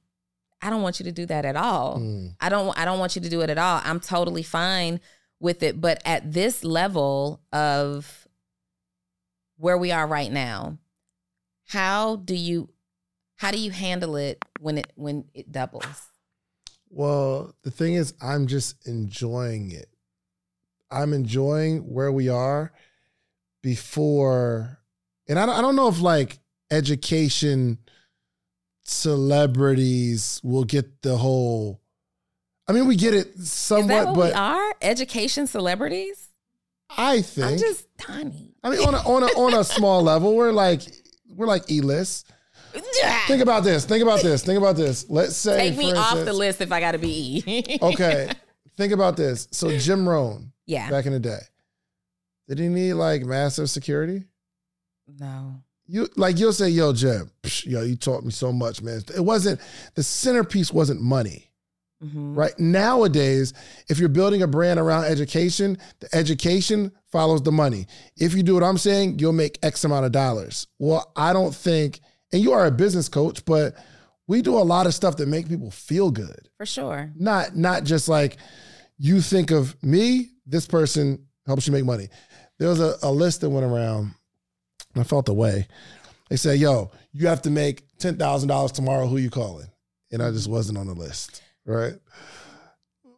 [0.61, 1.99] I don't want you to do that at all.
[1.99, 2.35] Mm.
[2.39, 3.81] I don't I don't want you to do it at all.
[3.83, 4.99] I'm totally fine
[5.39, 8.27] with it, but at this level of
[9.57, 10.77] where we are right now,
[11.67, 12.69] how do you
[13.37, 16.09] how do you handle it when it when it doubles?
[16.89, 19.89] Well, the thing is, I'm just enjoying it.
[20.91, 22.73] I'm enjoying where we are
[23.61, 24.79] before,
[25.27, 26.39] and I don't, I don't know if like
[26.71, 27.77] education
[28.89, 31.79] celebrities will get the whole.
[32.67, 34.73] I mean, we get it somewhat, but we are?
[34.81, 36.29] Education celebrities?
[36.89, 38.55] I think I'm just Donnie.
[38.63, 40.81] I mean, on a on a on a small level, we're like
[41.35, 42.31] we're like E list.
[43.27, 43.85] Think about this.
[43.85, 44.43] Think about this.
[44.43, 45.05] Think about this.
[45.09, 47.79] Let's say Take me off the list if I gotta be E.
[47.81, 48.31] Okay,
[48.77, 49.47] think about this.
[49.51, 50.89] So Jim Rohn yeah.
[50.89, 51.39] back in the day,
[52.47, 54.25] did he need like massive security?
[55.19, 55.61] No.
[55.91, 59.21] You like you'll say, "Yo, Jim, psh, yo, you taught me so much, man." It
[59.25, 59.59] wasn't
[59.95, 61.49] the centerpiece wasn't money.
[62.03, 62.37] Mhm.
[62.37, 63.53] Right nowadays,
[63.89, 67.87] if you're building a brand around education, the education follows the money.
[68.15, 70.67] If you do what I'm saying, you'll make X amount of dollars.
[70.77, 71.99] Well, I don't think,
[72.31, 73.75] and you are a business coach, but
[74.27, 76.47] we do a lot of stuff that make people feel good.
[76.57, 77.11] For sure.
[77.17, 78.37] Not not just like
[78.97, 82.07] you think of me, this person helps you make money.
[82.59, 84.13] There was a, a list that went around,
[84.95, 85.67] I felt the way.
[86.29, 89.07] They said, "Yo, you have to make ten thousand dollars tomorrow.
[89.07, 89.67] Who you calling?"
[90.11, 91.93] And I just wasn't on the list, right?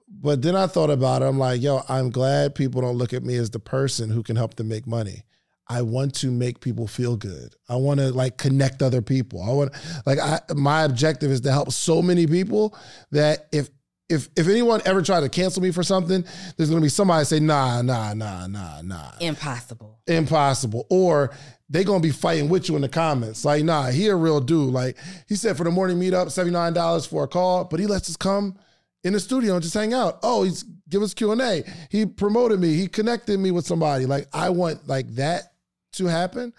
[0.07, 1.25] But then I thought about it.
[1.25, 4.35] I'm like, "Yo, I'm glad people don't look at me as the person who can
[4.35, 5.23] help them make money."
[5.67, 7.55] I want to make people feel good.
[7.69, 9.41] I want to like connect other people.
[9.41, 9.71] I want
[10.05, 12.77] like I my objective is to help so many people
[13.11, 13.69] that if
[14.09, 16.25] if if anyone ever tried to cancel me for something,
[16.57, 19.11] there's gonna be somebody say, nah, nah, nah, nah, nah.
[19.21, 19.99] Impossible.
[20.07, 20.85] Impossible.
[20.89, 21.31] Or
[21.71, 23.45] they gonna be fighting with you in the comments.
[23.45, 24.73] Like, nah, he a real dude.
[24.73, 24.97] Like
[25.27, 28.57] he said for the morning meetup, $79 for a call, but he lets us come
[29.05, 30.19] in the studio and just hang out.
[30.21, 31.63] Oh, he's give us Q&A.
[31.89, 32.73] He promoted me.
[32.73, 34.05] He connected me with somebody.
[34.05, 35.53] Like I want like that
[35.93, 36.53] to happen,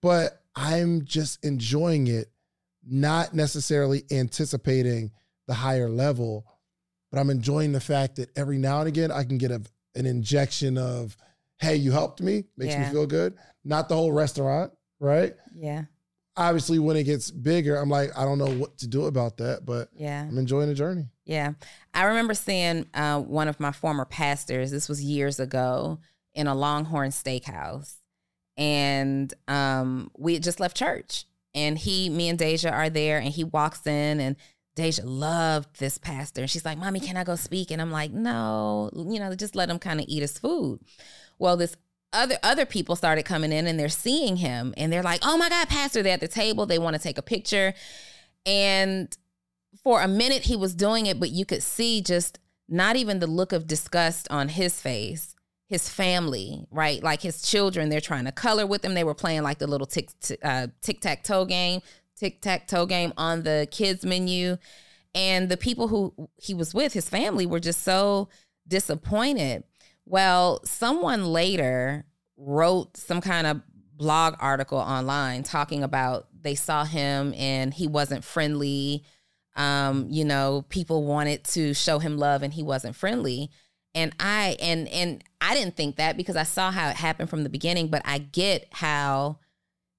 [0.00, 2.30] but I'm just enjoying it,
[2.88, 5.10] not necessarily anticipating
[5.46, 6.46] the higher level,
[7.12, 9.60] but I'm enjoying the fact that every now and again I can get a,
[9.94, 11.18] an injection of,
[11.58, 13.34] hey, you helped me, makes me feel good.
[13.64, 15.34] Not the whole restaurant, right?
[15.54, 15.84] Yeah.
[16.36, 19.64] Obviously, when it gets bigger, I'm like, I don't know what to do about that,
[19.64, 20.22] but Yeah.
[20.22, 21.06] I'm enjoying the journey.
[21.24, 21.52] Yeah.
[21.94, 26.00] I remember seeing uh, one of my former pastors, this was years ago,
[26.34, 27.94] in a Longhorn steakhouse.
[28.56, 31.24] And um, we had just left church.
[31.54, 34.34] And he, me and Deja are there, and he walks in, and
[34.74, 36.40] Deja loved this pastor.
[36.40, 37.70] And she's like, Mommy, can I go speak?
[37.70, 40.80] And I'm like, No, you know, just let him kind of eat his food.
[41.38, 41.76] Well, this
[42.14, 45.48] other other people started coming in and they're seeing him and they're like, "Oh my
[45.48, 46.66] God, pastor!" They're at the table.
[46.66, 47.74] They want to take a picture,
[48.46, 49.14] and
[49.82, 52.38] for a minute he was doing it, but you could see just
[52.68, 55.34] not even the look of disgust on his face.
[55.66, 57.02] His family, right?
[57.02, 58.94] Like his children, they're trying to color with him.
[58.94, 60.10] They were playing like the little tic
[60.42, 61.80] uh, tic tac toe game,
[62.16, 64.58] tic tac toe game on the kids menu,
[65.14, 68.28] and the people who he was with, his family, were just so
[68.68, 69.64] disappointed.
[70.06, 72.04] Well, someone later
[72.36, 73.62] wrote some kind of
[73.96, 79.04] blog article online talking about they saw him and he wasn't friendly.
[79.56, 83.50] Um, you know, people wanted to show him love and he wasn't friendly.
[83.94, 87.44] And I and and I didn't think that because I saw how it happened from
[87.44, 89.38] the beginning, but I get how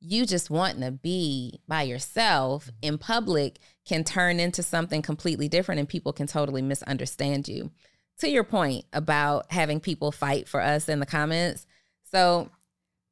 [0.02, 5.80] you just wanting to be by yourself in public can turn into something completely different
[5.80, 7.72] and people can totally misunderstand you.
[8.20, 11.66] To your point about having people fight for us in the comments.
[12.12, 12.50] So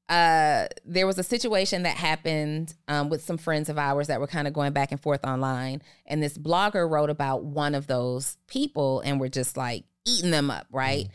[0.09, 4.27] uh, there was a situation that happened um, with some friends of ours that were
[4.27, 5.81] kind of going back and forth online.
[6.05, 10.51] And this blogger wrote about one of those people and we're just like eating them
[10.51, 11.05] up, right?
[11.05, 11.11] Mm.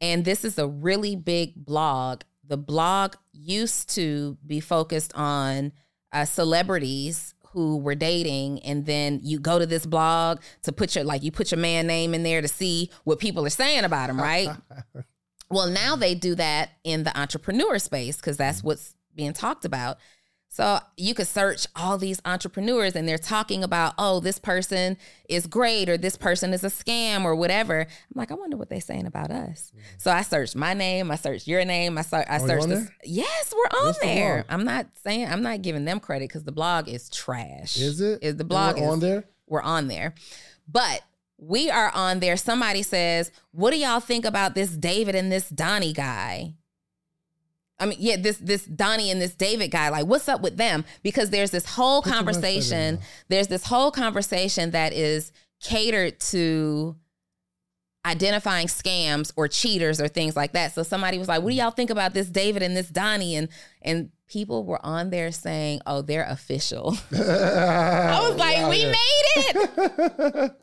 [0.00, 2.22] And this is a really big blog.
[2.46, 5.72] The blog used to be focused on
[6.12, 11.04] uh, celebrities who were dating and then you go to this blog to put your
[11.04, 14.10] like you put your man name in there to see what people are saying about
[14.10, 14.48] him right
[15.50, 19.98] Well, now they do that in the entrepreneur space because that's what's being talked about.
[20.50, 24.96] So you could search all these entrepreneurs and they're talking about, oh, this person
[25.28, 27.80] is great or this person is a scam or whatever.
[27.80, 29.70] I'm like, I wonder what they're saying about us.
[29.70, 29.84] Mm-hmm.
[29.98, 32.84] So I searched my name, I searched your name, I, ser- I searched this.
[32.84, 32.96] There?
[33.04, 34.44] Yes, we're on What's there.
[34.48, 37.76] The I'm not saying I'm not giving them credit because the blog is trash.
[37.76, 38.20] Is it?
[38.22, 39.24] Is the blog is, on there?
[39.46, 40.14] We're on there.
[40.66, 41.02] But
[41.38, 42.36] we are on there.
[42.36, 46.54] Somebody says, What do y'all think about this David and this Donnie guy?
[47.80, 50.84] I mean, yeah, this this Donnie and this David guy, like, what's up with them?
[51.02, 52.98] Because there's this whole Put conversation.
[53.28, 56.96] There's this whole conversation that is catered to
[58.04, 60.72] identifying scams or cheaters or things like that.
[60.72, 63.48] So somebody was like, "What do y'all think about this David and this Donnie?" And
[63.82, 68.92] and people were on there saying, "Oh, they're official." I was like, yeah, "We yeah.
[68.92, 70.52] made it."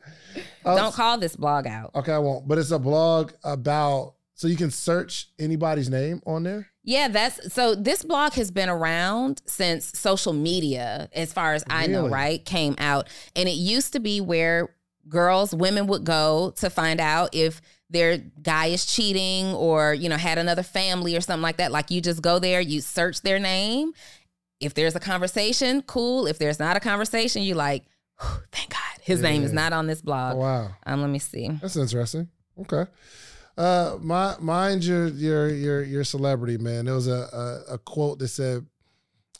[0.66, 1.92] Uh, Don't call this blog out.
[1.94, 2.46] Okay, I won't.
[2.46, 6.68] But it's a blog about so you can search anybody's name on there.
[6.84, 7.74] Yeah, that's so.
[7.74, 12.44] This blog has been around since social media, as far as I know, right?
[12.44, 14.68] Came out, and it used to be where
[15.08, 20.16] girls, women would go to find out if their guy is cheating or you know
[20.16, 21.72] had another family or something like that.
[21.72, 23.92] Like you just go there, you search their name.
[24.60, 26.26] If there's a conversation, cool.
[26.26, 27.84] If there's not a conversation, you like,
[28.52, 29.30] thank God his yeah.
[29.30, 30.36] name is not on this blog.
[30.36, 30.70] Oh, wow.
[30.84, 31.48] Um, let me see.
[31.48, 32.28] That's interesting.
[32.60, 32.86] Okay.
[33.56, 36.84] Uh, my mind your your your your celebrity man.
[36.84, 38.66] There was a, a, a quote that said,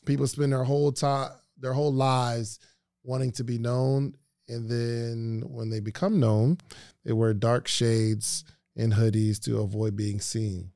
[0.05, 2.59] "People spend their whole time, their whole lives,
[3.03, 4.15] wanting to be known,
[4.47, 6.57] and then when they become known,
[7.05, 8.43] they wear dark shades
[8.75, 10.71] and hoodies to avoid being seen."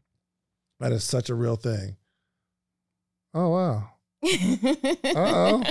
[0.80, 1.98] That is such a real thing.
[3.34, 3.90] Oh wow.
[4.24, 5.64] uh oh.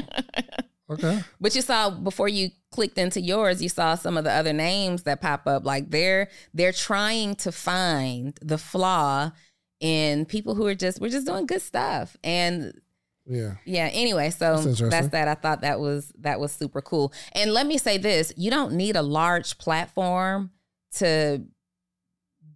[0.90, 1.22] Okay.
[1.40, 5.04] But you saw before you clicked into yours, you saw some of the other names
[5.04, 5.64] that pop up.
[5.64, 9.30] Like they're they're trying to find the flaw
[9.78, 12.16] in people who are just we're just doing good stuff.
[12.24, 12.80] And
[13.26, 13.54] yeah.
[13.64, 13.88] Yeah.
[13.92, 15.28] Anyway, so that's, that's, that.
[15.28, 17.12] I thought that was that was super cool.
[17.32, 20.50] And let me say this: you don't need a large platform
[20.94, 21.42] to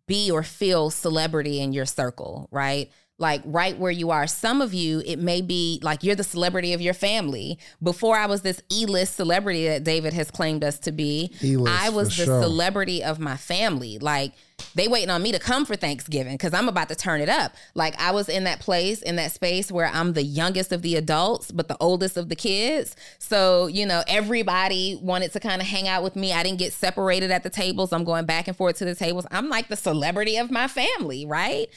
[0.07, 2.91] be or feel celebrity in your circle, right?
[3.19, 4.27] Like right where you are.
[4.27, 7.59] Some of you, it may be like you're the celebrity of your family.
[7.83, 11.81] Before I was this E list celebrity that David has claimed us to be, E-list,
[11.81, 12.43] I was the sure.
[12.43, 13.99] celebrity of my family.
[13.99, 14.33] Like
[14.75, 17.55] they waiting on me to come for Thanksgiving because I'm about to turn it up.
[17.75, 20.97] Like I was in that place, in that space where I'm the youngest of the
[20.97, 22.97] adults, but the oldest of the kids.
[23.21, 26.33] So, you know, everybody wanted to kind of hang out with me.
[26.33, 27.93] I didn't get separated at the tables.
[27.93, 29.25] I'm going back and forth to the tables.
[29.31, 31.69] I'm like the celebrity of my family, right?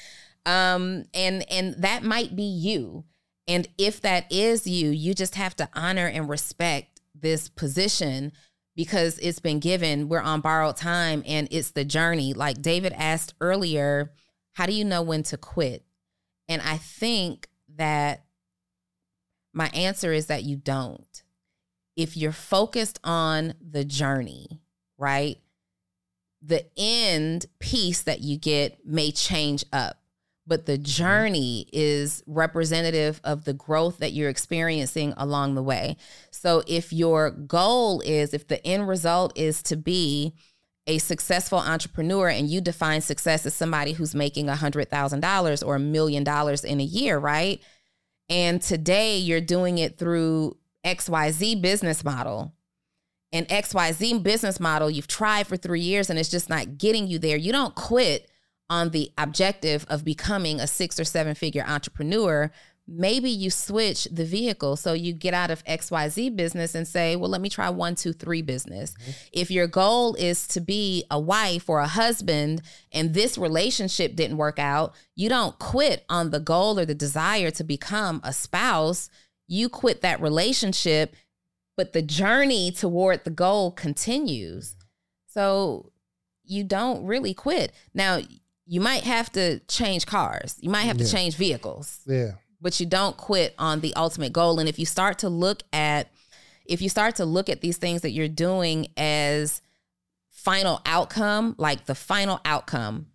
[0.47, 3.03] Um, and and that might be you.
[3.49, 8.31] And if that is you, you just have to honor and respect this position
[8.75, 10.07] because it's been given.
[10.07, 12.33] We're on borrowed time and it's the journey.
[12.33, 14.13] Like David asked earlier,
[14.53, 15.83] how do you know when to quit?
[16.47, 18.23] And I think that
[19.53, 21.23] my answer is that you don't.
[21.97, 24.61] If you're focused on the journey,
[24.97, 25.37] right?
[26.41, 29.97] The end piece that you get may change up
[30.47, 30.83] but the mm-hmm.
[30.83, 35.97] journey is representative of the growth that you're experiencing along the way.
[36.31, 40.33] So if your goal is, if the end result is to be
[40.87, 45.79] a successful entrepreneur and you define success as somebody who's making a $100,000 or a
[45.79, 47.61] million dollars in a year, right?
[48.29, 52.53] And today you're doing it through XYZ business model.
[53.33, 57.19] And XYZ business model, you've tried for three years and it's just not getting you
[57.19, 57.35] there.
[57.35, 58.31] You don't quit
[58.69, 62.51] on the objective of becoming a six or seven figure entrepreneur,
[62.87, 64.75] maybe you switch the vehicle.
[64.77, 68.13] So you get out of XYZ business and say, well, let me try one, two,
[68.13, 68.93] three business.
[68.93, 69.11] Mm-hmm.
[69.33, 72.61] If your goal is to be a wife or a husband
[72.91, 77.51] and this relationship didn't work out, you don't quit on the goal or the desire
[77.51, 79.09] to become a spouse.
[79.47, 81.15] You quit that relationship,
[81.75, 84.75] but the journey toward the goal continues.
[85.27, 85.91] So
[86.45, 87.73] you don't really quit.
[87.93, 88.19] Now,
[88.67, 90.57] you might have to change cars.
[90.59, 91.05] You might have yeah.
[91.05, 92.01] to change vehicles.
[92.05, 92.31] Yeah.
[92.61, 94.59] but you don't quit on the ultimate goal.
[94.59, 96.11] And if you start to look at,
[96.65, 99.61] if you start to look at these things that you're doing as
[100.29, 103.07] final outcome, like the final outcome,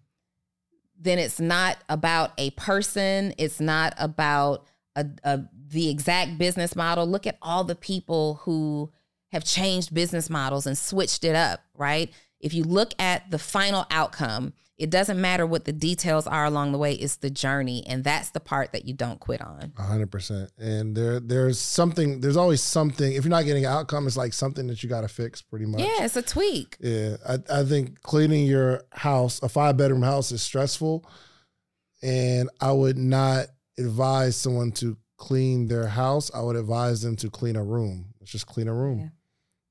[0.98, 3.34] then it's not about a person.
[3.36, 4.64] It's not about
[4.94, 7.06] a, a the exact business model.
[7.06, 8.92] Look at all the people who
[9.32, 12.12] have changed business models and switched it up, right?
[12.38, 16.72] If you look at the final outcome, it doesn't matter what the details are along
[16.72, 17.84] the way, it's the journey.
[17.86, 19.72] And that's the part that you don't quit on.
[19.78, 20.50] hundred percent.
[20.58, 24.32] And there there's something there's always something if you're not getting an outcome, it's like
[24.32, 25.80] something that you gotta fix pretty much.
[25.80, 26.76] Yeah, it's a tweak.
[26.80, 27.16] Yeah.
[27.28, 31.04] I, I think cleaning your house, a five bedroom house is stressful.
[32.02, 33.46] And I would not
[33.78, 36.30] advise someone to clean their house.
[36.34, 38.06] I would advise them to clean a room.
[38.20, 38.98] Let's just clean a room.
[38.98, 39.08] Yeah.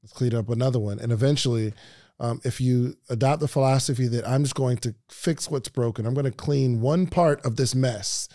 [0.02, 1.00] Let's clean up another one.
[1.00, 1.74] And eventually,
[2.22, 6.14] um, if you adopt the philosophy that I'm just going to fix what's broken, I'm
[6.14, 8.30] going to clean one part of this mess.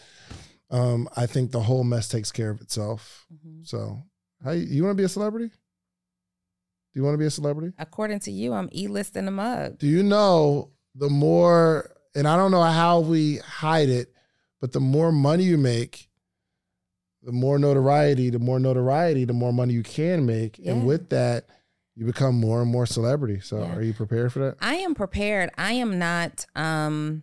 [0.70, 3.26] Um, I think the whole mess takes care of itself.
[3.32, 3.64] Mhm.
[3.64, 4.02] So,
[4.44, 5.46] how you, you want to be a celebrity?
[5.46, 7.74] Do you want to be a celebrity?
[7.78, 9.78] According to you, I'm E-list in the mug.
[9.78, 14.12] Do you know the more, and I don't know how we hide it,
[14.60, 16.08] but the more money you make,
[17.22, 20.58] the more notoriety, the more notoriety, the more money you can make.
[20.58, 20.72] Yeah.
[20.72, 21.46] And with that,
[21.97, 23.40] you become more and more celebrity.
[23.40, 23.74] So Yeah.
[23.74, 24.56] are you prepared for that?
[24.60, 25.51] I am prepared.
[25.56, 27.23] I am not um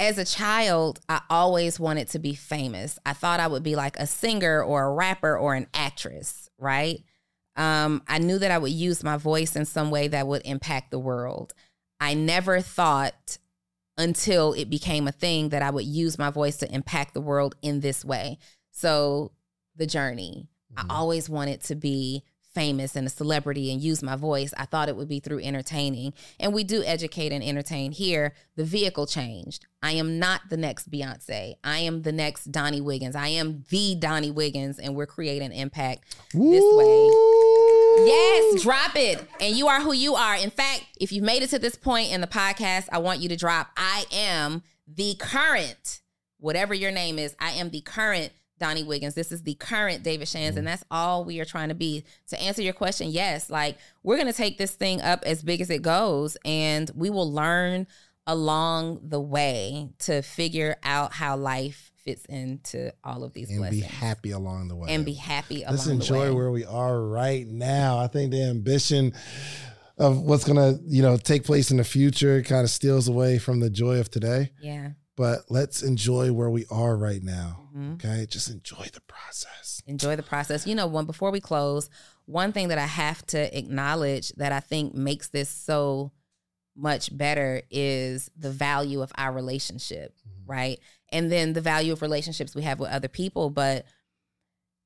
[0.00, 2.98] as a child, I always wanted to be famous.
[3.04, 7.02] I thought I would be like a singer or a rapper or an actress, right?
[7.56, 10.92] Um, I knew that I would use my voice in some way that would impact
[10.92, 11.52] the world.
[11.98, 13.38] I never thought
[13.96, 17.56] until it became a thing that I would use my voice to impact the world
[17.60, 18.38] in this way.
[18.70, 19.32] So,
[19.74, 20.46] the journey.
[20.78, 20.90] I mm-hmm.
[20.92, 22.22] always wanted to be
[22.54, 24.54] famous and a celebrity and use my voice.
[24.56, 26.14] I thought it would be through entertaining.
[26.40, 28.34] And we do educate and entertain here.
[28.56, 29.66] The vehicle changed.
[29.82, 31.54] I am not the next Beyonce.
[31.62, 33.14] I am the next Donnie Wiggins.
[33.14, 37.10] I am the Donnie Wiggins, and we're creating impact this way.
[38.06, 39.24] Yes, drop it.
[39.40, 40.36] And you are who you are.
[40.36, 43.28] In fact, if you've made it to this point in the podcast, I want you
[43.28, 46.00] to drop I am the current,
[46.38, 49.14] whatever your name is, I am the current Donnie Wiggins.
[49.14, 50.72] This is the current David Shands, and mm-hmm.
[50.72, 52.04] that's all we are trying to be.
[52.28, 55.60] To answer your question, yes, like we're going to take this thing up as big
[55.60, 57.86] as it goes, and we will learn
[58.26, 63.80] along the way to figure out how life fits into all of these And be
[63.80, 64.94] happy along the way.
[64.94, 67.98] and be happy Let's along the enjoy where we are right now.
[67.98, 69.14] I think the ambition
[69.98, 73.60] of what's gonna, you know, take place in the future kind of steals away from
[73.60, 74.52] the joy of today.
[74.60, 74.90] yeah.
[75.18, 77.68] But let's enjoy where we are right now.
[77.74, 77.94] Mhm.
[77.94, 78.24] Okay.
[78.26, 79.82] Just enjoy the process.
[79.86, 80.66] enjoy the process.
[80.66, 81.88] You know, one before we close,
[82.26, 86.12] one thing that I have to acknowledge that I think makes this so
[86.76, 90.14] much better is the value of our relationship,
[90.46, 90.78] right?
[91.10, 93.86] And then the value of relationships we have with other people, but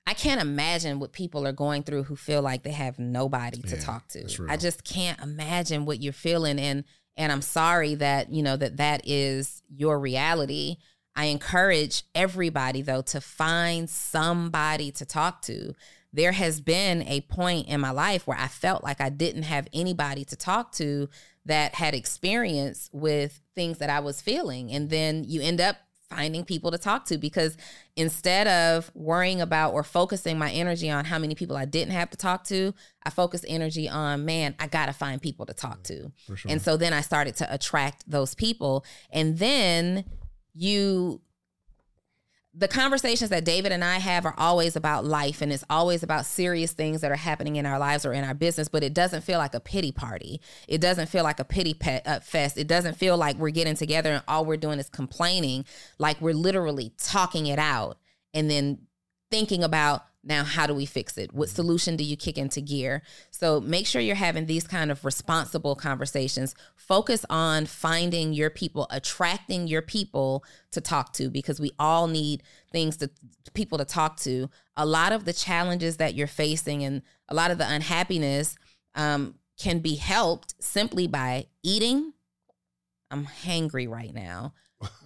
[0.06, 3.76] I can't imagine what people are going through who feel like they have nobody to
[3.76, 4.46] Yeah, talk to.
[4.48, 6.84] I just can't imagine what you're feeling and
[7.16, 10.76] and I'm sorry that, you know, that that is your reality.
[11.14, 15.74] I encourage everybody though to find somebody to talk to.
[16.12, 19.68] There has been a point in my life where I felt like I didn't have
[19.72, 21.08] anybody to talk to
[21.44, 24.70] that had experience with things that I was feeling.
[24.70, 25.76] And then you end up
[26.14, 27.56] finding people to talk to because
[27.96, 32.10] instead of worrying about or focusing my energy on how many people I didn't have
[32.10, 35.80] to talk to, I focused energy on, man, I got to find people to talk
[35.80, 36.12] mm, to.
[36.36, 36.50] Sure.
[36.50, 38.84] And so then I started to attract those people.
[39.10, 40.04] And then
[40.54, 41.20] you,
[42.54, 46.26] the conversations that David and I have are always about life and it's always about
[46.26, 49.22] serious things that are happening in our lives or in our business, but it doesn't
[49.22, 50.38] feel like a pity party.
[50.68, 52.58] It doesn't feel like a pity pet, uh, fest.
[52.58, 55.64] It doesn't feel like we're getting together and all we're doing is complaining.
[55.98, 57.96] Like we're literally talking it out
[58.34, 58.80] and then
[59.30, 61.32] thinking about now how do we fix it?
[61.32, 63.02] What solution do you kick into gear?
[63.30, 66.54] So make sure you're having these kind of responsible conversations.
[66.76, 72.42] Focus on finding your people attracting your people to talk to because we all need
[72.70, 73.10] things to
[73.52, 74.48] people to talk to.
[74.76, 78.56] A lot of the challenges that you're facing and a lot of the unhappiness
[78.94, 82.12] um, can be helped simply by eating.
[83.10, 84.54] I'm hangry right now.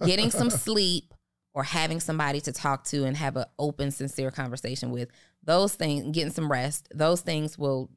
[0.05, 1.13] Getting some sleep
[1.57, 5.09] or having somebody to talk to and have an open, sincere conversation with,
[5.41, 7.89] those things, getting some rest, those things will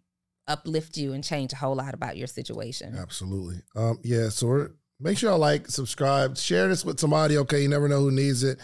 [0.48, 2.96] uplift you and change a whole lot about your situation.
[2.96, 3.56] Absolutely.
[3.76, 4.30] Um, yeah.
[4.30, 7.36] So we're, make sure y'all like, subscribe, share this with somebody.
[7.36, 7.60] Okay.
[7.60, 8.58] You never know who needs it.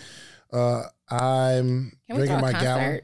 [0.50, 2.64] Uh, I'm Can drinking my concert?
[2.64, 3.00] gallon.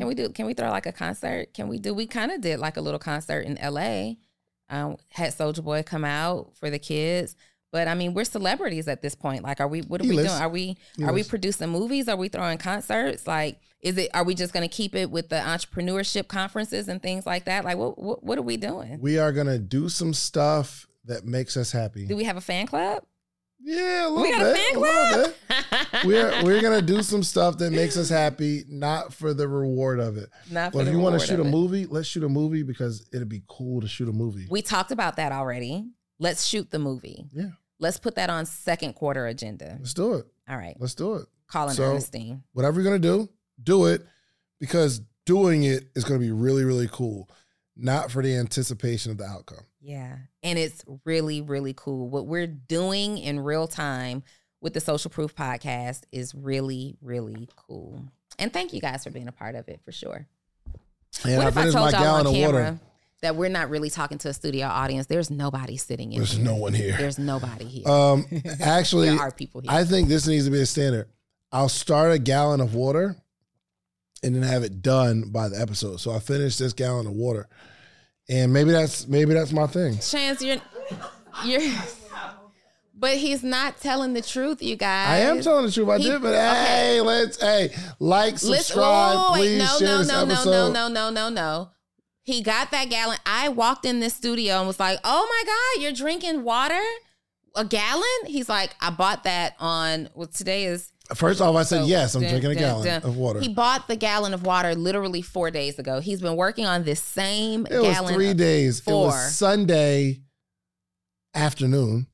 [0.00, 0.30] Can we do?
[0.30, 1.52] Can we throw like a concert?
[1.52, 1.92] Can we do?
[1.92, 4.16] We kind of did like a little concert in L.A.
[4.70, 7.36] Um, had Soulja Boy come out for the kids,
[7.76, 9.42] But I mean, we're celebrities at this point.
[9.42, 9.82] Like, are we?
[9.82, 10.30] What are we doing?
[10.30, 10.78] Are we?
[11.04, 12.08] Are we producing movies?
[12.08, 13.26] Are we throwing concerts?
[13.26, 14.08] Like, is it?
[14.14, 17.66] Are we just going to keep it with the entrepreneurship conferences and things like that?
[17.66, 17.98] Like, what?
[18.02, 18.98] What, what are we doing?
[19.02, 22.06] We are gonna do some stuff that makes us happy.
[22.06, 23.02] Do we have a fan club?
[23.60, 24.52] Yeah, a little We got bit.
[24.52, 25.34] a fan club.
[25.48, 26.04] bit.
[26.06, 30.16] We're we're gonna do some stuff that makes us happy, not for the reward of
[30.16, 30.30] it.
[30.50, 31.50] Not for But if you want to shoot a it.
[31.50, 34.46] movie, let's shoot a movie because it'd be cool to shoot a movie.
[34.50, 35.90] We talked about that already.
[36.18, 37.26] Let's shoot the movie.
[37.34, 37.50] Yeah.
[37.78, 39.76] Let's put that on second quarter agenda.
[39.78, 40.26] Let's do it.
[40.48, 40.76] All right.
[40.78, 41.26] Let's do it.
[41.50, 42.42] Colin So- Ernestine.
[42.52, 43.28] Whatever you're gonna do,
[43.62, 44.02] do it
[44.58, 47.28] because doing it is gonna be really, really cool.
[47.76, 49.66] Not for the anticipation of the outcome.
[49.80, 50.16] Yeah.
[50.42, 52.08] And it's really, really cool.
[52.08, 54.22] What we're doing in real time
[54.62, 58.06] with the Social Proof podcast is really, really cool.
[58.38, 60.26] And thank you guys for being a part of it for sure.
[61.24, 62.80] And what I if I told my y'all on camera water.
[63.22, 65.06] That we're not really talking to a studio audience?
[65.06, 66.44] There's nobody sitting in There's here.
[66.44, 66.96] no one here.
[66.98, 67.88] There's nobody here.
[67.88, 68.26] Um,
[68.60, 69.70] actually, there are people here.
[69.70, 71.08] I think this needs to be a standard.
[71.52, 73.16] I'll start a gallon of water
[74.22, 76.00] and then have it done by the episode.
[76.00, 77.48] So I finish this gallon of water.
[78.28, 79.98] And maybe that's maybe that's my thing.
[80.00, 80.56] Chance, you're
[81.44, 81.62] you're
[82.98, 85.08] but he's not telling the truth, you guys.
[85.10, 85.88] I am telling the truth.
[85.88, 86.64] I He- did, but okay.
[86.66, 90.32] hey, let's hey, like, Listen, subscribe, whoa, wait, please no, share no, this no, no,
[90.32, 90.72] episode.
[90.72, 91.70] no, no, no, no, no.
[92.26, 93.18] He got that gallon.
[93.24, 96.82] I walked in this studio and was like, "Oh my god, you're drinking water,
[97.54, 100.08] a gallon?" He's like, "I bought that on.
[100.14, 102.16] Well, today is First off, I said So, yes.
[102.16, 103.02] I'm dun, drinking a dun, gallon dun.
[103.04, 103.38] of water.
[103.38, 106.00] He bought the gallon of water literally four days ago.
[106.00, 108.14] He's been working on this same it was gallon.
[108.14, 108.80] three of- days.
[108.84, 110.22] It was Sunday
[111.32, 112.08] afternoon,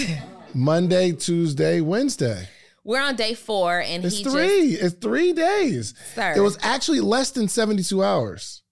[0.54, 2.48] Monday, Tuesday, Wednesday.
[2.84, 4.68] We're on day four, and It's he three.
[4.80, 5.92] it's three days.
[6.14, 8.62] sir, It was actually less than 72 hours.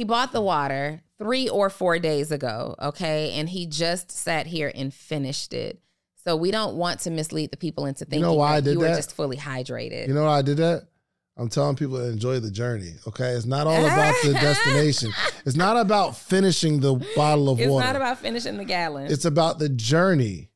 [0.00, 3.32] He bought the water three or four days ago, okay?
[3.32, 5.78] And he just sat here and finished it.
[6.24, 8.60] So we don't want to mislead the people into thinking you know why that I
[8.62, 8.96] did you were that?
[8.96, 10.08] just fully hydrated.
[10.08, 10.88] You know why I did that?
[11.36, 12.94] I'm telling people to enjoy the journey.
[13.08, 15.12] Okay, it's not all about the destination.
[15.44, 17.84] It's not about finishing the bottle of it's water.
[17.84, 19.12] It's not about finishing the gallon.
[19.12, 20.48] it's about the journey.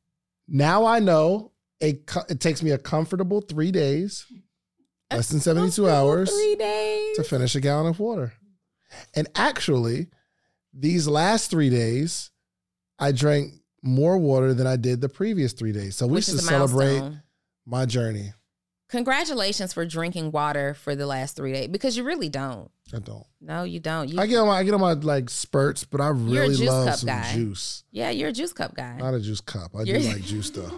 [0.47, 1.51] Now I know
[1.83, 1.99] a
[2.29, 4.25] it takes me a comfortable three days,
[5.11, 7.17] less than 72 hours, Three days.
[7.17, 8.33] to finish a gallon of water.
[9.15, 10.07] And actually,
[10.73, 12.31] these last three days,
[12.99, 15.95] I drank more water than I did the previous three days.
[15.95, 17.21] So we which should celebrate milestone.
[17.65, 18.33] my journey.
[18.89, 22.69] Congratulations for drinking water for the last three days because you really don't.
[22.93, 23.25] I don't.
[23.41, 24.09] No, you don't.
[24.09, 26.93] You, I get on my I get on my like spurts, but I really love
[26.95, 27.33] some guy.
[27.33, 27.83] juice.
[27.91, 28.97] yeah, you're a juice cup guy.
[28.97, 29.71] Not a juice cup.
[29.75, 30.71] I You're- do like juice though.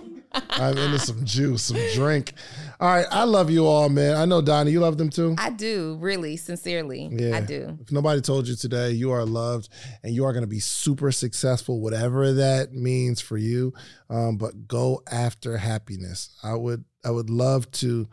[0.51, 2.33] I'm into some juice, some drink.
[2.79, 4.15] All right, I love you all, man.
[4.15, 5.35] I know Donnie, you love them too.
[5.39, 7.09] I do, really, sincerely.
[7.11, 7.35] Yeah.
[7.37, 7.75] I do.
[7.81, 9.69] If nobody told you today, you are loved
[10.03, 13.73] and you are going to be super successful, whatever that means for you.
[14.11, 16.37] Um, but go after happiness.
[16.43, 18.07] I would, I would love to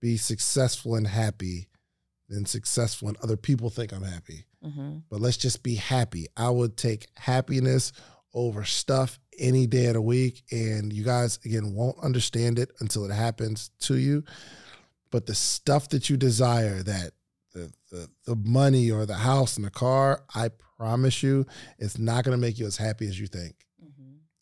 [0.00, 1.68] be successful and happy
[2.30, 4.46] than successful and other people think I'm happy.
[4.62, 6.28] hmm But let's just be happy.
[6.36, 7.92] I would take happiness
[8.34, 10.42] over stuff any day of the week.
[10.50, 14.24] And you guys, again, won't understand it until it happens to you.
[15.10, 17.12] But the stuff that you desire, that
[17.54, 21.46] the, the, the money or the house and the car, I promise you,
[21.78, 23.54] it's not going to make you as happy as you think.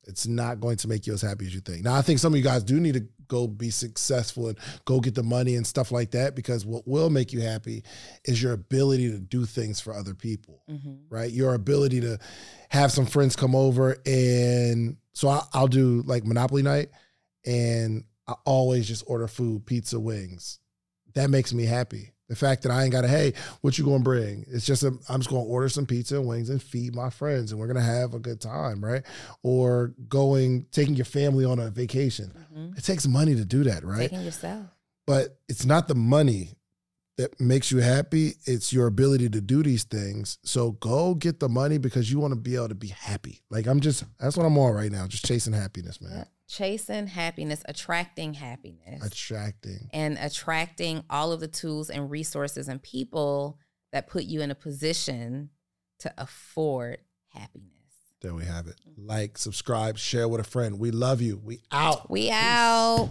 [0.06, 1.84] It's not going to make you as happy as you think.
[1.84, 5.00] Now, I think some of you guys do need to go be successful and go
[5.00, 7.82] get the money and stuff like that because what will make you happy
[8.24, 11.30] is your ability to do things for other people hmm right?
[11.30, 12.18] Your ability to
[12.68, 16.88] have some friends come over and so I, I'll do like Monopoly night
[17.44, 20.58] and I always just order food, pizza, wings.
[21.14, 22.12] That makes me happy.
[22.28, 24.44] The fact that I ain't got to, hey, what you gonna bring?
[24.48, 27.52] It's just i I'm just gonna order some pizza and wings and feed my friends,
[27.52, 29.04] and we're gonna have a good time, right?
[29.44, 32.32] Or going, taking your family on a vacation.
[32.52, 34.10] hmm It takes money to do that, right?
[34.10, 34.66] Taking yourself.
[35.06, 36.55] but it's not the money
[37.16, 40.38] that makes you happy it's your ability to do these things.
[40.44, 43.42] So go get the money because you want to be able to be happy.
[43.50, 46.26] Like i'm just that's what i'm on right now just chasing happiness man.
[46.48, 49.04] Chasing happiness, attracting happiness.
[49.04, 49.90] attracting.
[49.92, 53.58] And attracting all of the tools and resources and people
[53.92, 55.50] that put you in a position
[56.00, 56.98] to afford
[57.28, 57.72] happiness.
[58.20, 58.76] there we have it.
[58.96, 60.78] Like subscribe share with a friend.
[60.78, 61.40] We love you.
[61.42, 62.10] We out.
[62.10, 63.10] We out.